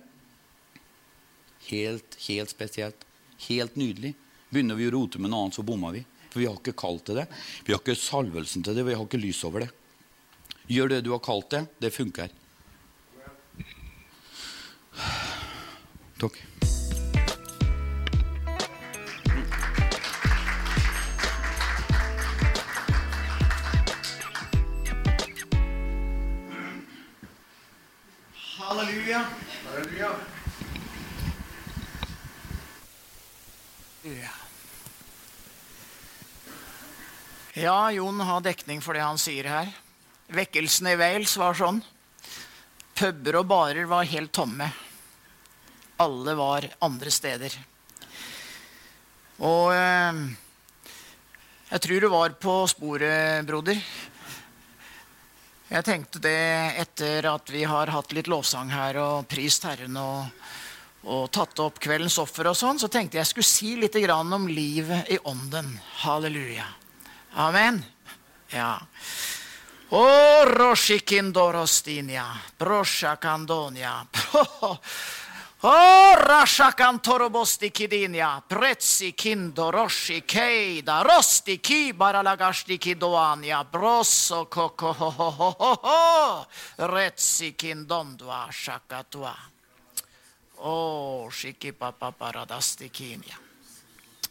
Helt, 1.69 2.17
helt 2.29 2.51
spesielt. 2.51 3.07
Helt 3.49 3.77
nydelig. 3.77 4.15
Begynner 4.53 4.77
vi 4.77 4.89
å 4.91 4.95
rote 4.97 5.21
med 5.23 5.33
noe 5.33 5.47
annet, 5.47 5.57
så 5.57 5.65
bomma 5.67 5.93
vi. 5.95 6.05
For 6.33 6.41
vi 6.41 6.49
har 6.49 6.57
ikke 6.59 6.77
kalt 6.77 7.07
til 7.09 7.21
det. 7.21 7.27
Vi 7.67 7.75
har 7.75 7.81
ikke 7.83 7.99
salvelsen 7.99 8.65
til 8.65 8.77
det, 8.77 8.87
vi 8.89 8.97
har 8.97 9.05
ikke 9.05 9.21
lys 9.21 9.43
over 9.49 9.67
det. 9.67 9.73
Gjør 10.73 10.95
det 10.95 11.03
du 11.05 11.13
har 11.13 11.23
kalt 11.25 11.51
det. 11.53 11.67
Det 11.83 11.93
funker. 11.93 12.33
Takk. 16.23 16.39
Halleluja. 28.63 29.25
Halleluja. 29.65 30.32
Ja, 37.55 37.93
Jon 37.93 38.21
har 38.21 38.41
dekning 38.43 38.81
for 38.83 38.99
det 38.99 39.05
han 39.05 39.21
sier 39.21 39.47
her. 39.47 39.69
Vekkelsen 40.33 40.89
i 40.91 40.97
Wales 40.99 41.37
var 41.39 41.55
sånn. 41.55 41.79
Puber 42.99 43.39
og 43.39 43.47
barer 43.53 43.87
var 43.87 44.09
helt 44.11 44.33
tomme. 44.35 44.67
Alle 46.03 46.35
var 46.35 46.67
andre 46.83 47.13
steder. 47.15 47.55
Og 49.43 49.71
eh, 49.77 50.23
jeg 51.71 51.85
tror 51.87 52.03
du 52.03 52.09
var 52.11 52.35
på 52.43 52.57
sporet, 52.73 53.47
broder. 53.47 53.79
Jeg 55.73 55.87
tenkte 55.87 56.21
det 56.21 56.43
etter 56.83 57.31
at 57.31 57.55
vi 57.55 57.63
har 57.65 57.95
hatt 57.95 58.13
litt 58.13 58.29
lovsang 58.29 58.75
her 58.75 58.99
og 59.01 59.31
prist 59.31 59.65
Herren 59.65 59.95
og, 59.97 60.27
og 61.03 61.31
tatt 61.35 61.59
opp 61.63 61.81
kveldens 61.83 62.19
offer 62.23 62.47
og 62.53 62.57
sånn, 62.57 62.79
så 62.79 62.89
tenkte 62.93 63.19
jeg 63.19 63.27
skulle 63.27 63.49
si 63.49 63.77
litt 63.79 63.97
om 63.97 64.49
livet 64.49 65.11
i 65.11 65.19
ånden. 65.19 65.81
Halleluja. 66.05 66.67
Amen. 67.35 67.85
Ja. 68.53 68.79
Å, 69.93 70.05
roshikindorostinia, 70.49 72.25
broshakandonia. 72.59 74.07
O 75.63 76.17
rashakantorobostikidinia, 76.29 78.43
prezzi 78.49 79.13
kindoroshi 79.13 80.21
keida, 80.25 81.03
rosti 81.05 81.59
kibaralagashti 81.59 82.79
kidoania, 82.79 83.65
brosso 83.65 84.47
kokohohohoho, 84.49 86.47
rezzi 86.89 87.53
kindondua 87.53 88.49
shakatua. 88.51 89.52
O 90.63 91.27
shikipapaparadastikinia. 91.35 93.35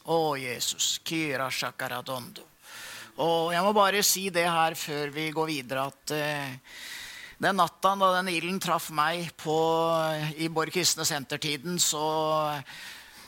Å, 0.08 0.38
Jesus. 0.40 0.96
Kira 1.04 1.52
shakaradondo. 1.52 2.48
Og 3.22 3.54
jeg 3.54 3.64
må 3.66 3.74
bare 3.76 4.02
si 4.06 4.30
det 4.34 4.48
her 4.48 4.76
før 4.80 5.10
vi 5.14 5.32
går 5.36 5.48
videre, 5.50 5.86
at 5.92 6.12
uh, 6.16 6.50
den 7.42 7.58
natta 7.60 7.96
da 8.00 8.08
den 8.20 8.30
ilden 8.32 8.60
traff 8.62 8.90
meg 8.96 9.32
på, 9.40 9.58
i 10.38 10.50
Borg 10.54 10.72
kristne 10.74 11.06
sentertiden, 11.06 11.80
så, 11.82 12.52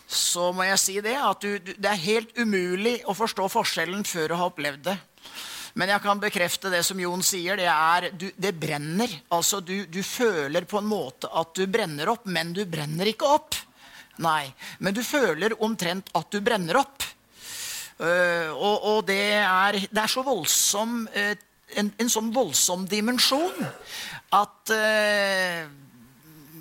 så 0.07 0.51
må 0.55 0.63
jeg 0.69 0.79
si 0.81 1.01
det 1.03 1.17
at 1.19 1.41
du, 1.43 1.57
det 1.59 1.89
er 1.89 2.07
helt 2.07 2.37
umulig 2.39 3.01
å 3.09 3.13
forstå 3.17 3.43
forskjellen 3.51 4.03
før 4.07 4.27
du 4.29 4.35
har 4.37 4.47
opplevd 4.53 4.81
det. 4.91 4.97
Men 5.73 5.89
jeg 5.89 6.03
kan 6.03 6.21
bekrefte 6.21 6.69
det 6.69 6.83
som 6.86 6.99
Jon 7.01 7.23
sier. 7.25 7.57
Det, 7.57 7.69
er, 7.69 8.09
du, 8.13 8.27
det 8.38 8.53
brenner. 8.62 9.09
Altså, 9.33 9.59
du, 9.65 9.86
du 9.89 10.01
føler 10.05 10.67
på 10.69 10.77
en 10.79 10.89
måte 10.89 11.31
at 11.33 11.53
du 11.57 11.65
brenner 11.71 12.12
opp, 12.13 12.27
men 12.29 12.53
du 12.53 12.62
brenner 12.69 13.09
ikke 13.09 13.29
opp. 13.29 13.57
Nei, 14.21 14.53
Men 14.77 14.93
du 14.93 15.01
føler 15.01 15.55
omtrent 15.65 16.12
at 16.13 16.29
du 16.29 16.38
brenner 16.45 16.77
opp. 16.83 17.01
Uh, 17.97 18.49
og, 18.53 18.86
og 18.89 18.99
det, 19.07 19.21
er, 19.41 19.77
det, 19.86 20.01
er, 20.01 20.09
så 20.09 20.23
voldsom 20.25 21.03
uh, 21.13 21.33
en, 21.77 21.91
en, 22.01 22.09
sånn 22.09 22.31
voldsom 22.33 22.88
dimensjon 22.89 23.65
at 24.33 24.73
uh, 24.73 25.69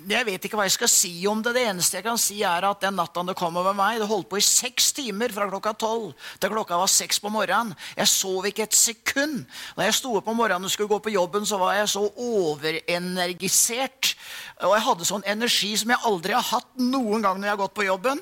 Jeg 0.03 0.25
vet 0.27 0.43
ikke 0.45 0.57
hva 0.59 0.65
jeg 0.67 0.75
skal 0.75 0.89
si 0.91 1.11
om 1.29 1.39
det. 1.43 1.53
Det 1.55 1.63
eneste 1.69 1.97
jeg 1.99 2.05
kan 2.05 2.17
si, 2.19 2.41
er 2.43 2.65
at 2.67 2.81
den 2.83 2.97
natta 2.99 3.23
det 3.23 3.35
kom 3.39 3.55
over 3.59 3.73
meg 3.77 4.01
Det 4.01 4.07
holdt 4.09 4.29
på 4.31 4.37
i 4.39 4.43
seks 4.43 4.91
timer 4.97 5.29
fra 5.31 5.47
klokka 5.51 5.73
tolv 5.79 6.11
til 6.41 6.51
klokka 6.51 6.77
var 6.81 6.89
seks 6.91 7.19
på 7.23 7.29
morgenen. 7.31 7.75
Jeg 7.95 8.07
sov 8.11 8.45
ikke 8.49 8.63
et 8.67 8.75
sekund. 8.75 9.45
Når 9.77 9.83
jeg 9.87 9.97
sto 9.99 10.09
opp 10.17 10.27
om 10.27 10.37
morgenen 10.41 10.67
og 10.67 10.73
skulle 10.73 10.91
gå 10.91 10.99
på 11.05 11.15
jobben, 11.15 11.43
så 11.47 11.55
var 11.61 11.71
jeg 11.77 11.87
så 11.93 12.03
overenergisert. 12.09 14.03
Og 14.67 14.73
jeg 14.75 14.87
hadde 14.89 15.07
sånn 15.07 15.29
energi 15.29 15.71
som 15.79 15.89
jeg 15.93 16.05
aldri 16.09 16.31
har 16.35 16.51
hatt 16.51 16.71
noen 16.79 17.21
gang 17.23 17.35
når 17.39 17.47
jeg 17.47 17.55
har 17.55 17.63
gått 17.63 17.79
på 17.79 17.87
jobben. 17.87 18.19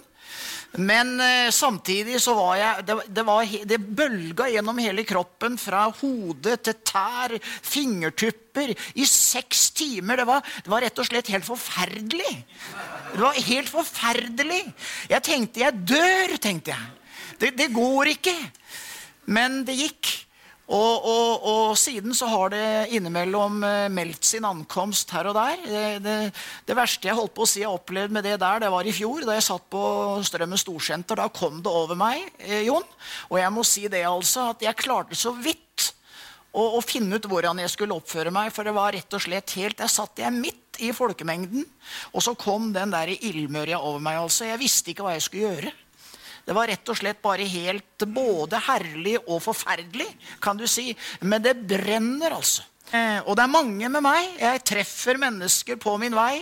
Men 0.79 1.19
eh, 1.19 1.49
samtidig 1.51 2.21
så 2.23 2.33
var 2.37 2.55
jeg 2.55 2.85
Det, 2.87 2.95
det, 3.11 3.23
var, 3.27 3.49
det 3.67 3.79
bølga 3.79 4.47
gjennom 4.51 4.77
hele 4.79 5.03
kroppen, 5.07 5.57
fra 5.59 5.89
hode 5.99 6.55
til 6.63 6.77
tær, 6.87 7.35
fingertupper, 7.43 8.71
i 8.95 9.05
seks 9.07 9.69
timer. 9.75 10.21
Det 10.21 10.27
var, 10.29 10.47
det 10.63 10.71
var 10.71 10.85
rett 10.85 11.03
og 11.03 11.07
slett 11.09 11.31
helt 11.33 11.47
forferdelig. 11.47 12.33
Det 13.11 13.19
var 13.19 13.43
helt 13.51 13.71
forferdelig. 13.71 14.63
Jeg 15.11 15.27
tenkte 15.27 15.63
jeg 15.65 15.85
dør, 15.91 16.35
tenkte 16.39 16.75
jeg. 16.75 17.51
Det, 17.57 17.71
går 17.73 18.13
ikke. 18.15 18.35
Men 19.31 19.63
det 19.65 19.79
gikk. 19.79 20.11
Og, 20.71 21.03
og, 21.03 21.45
og, 21.51 21.77
siden 21.79 22.15
så 22.15 22.29
har 22.31 22.51
det 22.53 22.65
innimellom 22.95 23.59
eh, 23.67 23.89
meldt 23.91 24.23
sin 24.23 24.45
ankomst 24.47 25.11
her 25.11 25.27
og 25.27 25.35
der. 25.35 25.63
Det, 25.65 25.83
det, 26.05 26.15
det, 26.67 26.77
verste 26.77 27.09
jeg 27.09 27.17
holdt 27.17 27.33
på 27.35 27.43
å 27.43 27.49
si 27.49 27.63
jeg 27.63 27.71
opplevde 27.71 28.15
med 28.15 28.23
det 28.23 28.37
der, 28.39 28.61
det 28.63 28.69
var 28.71 28.87
i 28.87 28.93
fjor. 28.95 29.25
Da 29.27 29.35
jeg 29.35 29.47
satt 29.49 29.67
på 29.73 29.81
Strømmen 30.27 30.61
storsenter. 30.61 31.19
Da 31.19 31.27
kom 31.33 31.59
det 31.63 31.73
over 31.75 31.99
meg, 31.99 32.23
eh, 32.45 32.63
Jon. 32.69 32.87
Og 33.29 33.41
jeg 33.41 33.51
må 33.51 33.65
si 33.67 33.83
det 33.91 34.05
altså, 34.07 34.51
at 34.53 34.63
jeg 34.63 34.79
klarte 34.79 35.19
så 35.19 35.35
vidt 35.35 35.91
å, 36.51 36.63
å, 36.63 36.79
finne 36.83 37.19
ut 37.19 37.27
hvordan 37.27 37.59
jeg 37.63 37.75
skulle 37.75 37.99
oppføre 37.99 38.31
meg. 38.31 38.53
For 38.55 38.67
det 38.67 38.75
var 38.77 38.95
rett 38.95 39.19
og 39.19 39.27
slett 39.27 39.57
helt 39.59 39.79
Der 39.81 39.91
satt 39.91 40.23
jeg 40.23 40.35
midt 40.35 40.79
i 40.81 40.93
folkemengden, 40.95 41.65
og 42.15 42.23
så 42.23 42.31
kom 42.39 42.71
den 42.73 42.93
der 42.95 43.11
ildmørja 43.11 43.83
over 43.83 43.99
meg. 43.99 44.23
altså. 44.23 44.47
Jeg 44.47 44.63
visste 44.63 44.93
ikke 44.93 45.03
hva 45.03 45.17
jeg 45.17 45.27
skulle 45.27 45.51
gjøre. 45.51 45.73
Det 46.45 46.55
var 46.57 46.71
rett 46.71 46.89
og 46.91 46.97
slett 46.97 47.21
bare 47.23 47.45
helt 47.47 48.05
både 48.09 48.59
herlig 48.67 49.17
og 49.21 49.41
forferdelig, 49.43 50.09
kan 50.41 50.59
du 50.59 50.67
si. 50.69 50.91
Men 51.21 51.43
det 51.43 51.55
brenner, 51.69 52.37
altså. 52.37 52.65
Eh, 52.91 53.21
og 53.23 53.37
det 53.39 53.45
er 53.45 53.51
mange 53.51 53.89
med 53.93 54.03
meg. 54.03 54.33
Jeg 54.41 54.63
treffer 54.67 55.19
mennesker 55.21 55.77
på 55.79 55.93
min 56.01 56.15
vei 56.15 56.41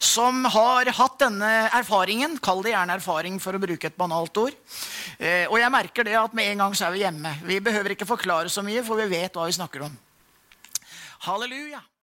som 0.00 0.46
har 0.48 0.88
hatt 0.96 1.18
denne 1.20 1.50
erfaringen. 1.76 2.38
Kall 2.40 2.64
det 2.64 2.72
gjerne 2.72 2.96
erfaring, 2.96 3.36
for 3.42 3.56
å 3.56 3.60
bruke 3.60 3.90
et 3.90 3.98
banalt 4.00 4.40
ord. 4.40 4.56
Eh, 5.18 5.44
og 5.50 5.58
jeg 5.60 5.74
merker 5.74 6.08
det 6.08 6.16
at 6.16 6.36
med 6.36 6.54
en 6.54 6.64
gang 6.64 6.78
så 6.78 6.88
er 6.88 6.96
vi 6.96 7.04
hjemme. 7.04 7.34
Vi 7.44 7.60
behøver 7.64 7.96
ikke 7.96 8.08
forklare 8.08 8.52
så 8.52 8.64
mye, 8.64 8.84
for 8.86 9.00
vi 9.02 9.10
vet 9.12 9.36
hva 9.36 9.48
vi 9.50 9.58
snakker 9.58 9.84
om. 9.90 9.98
Halleluja. 11.26 11.84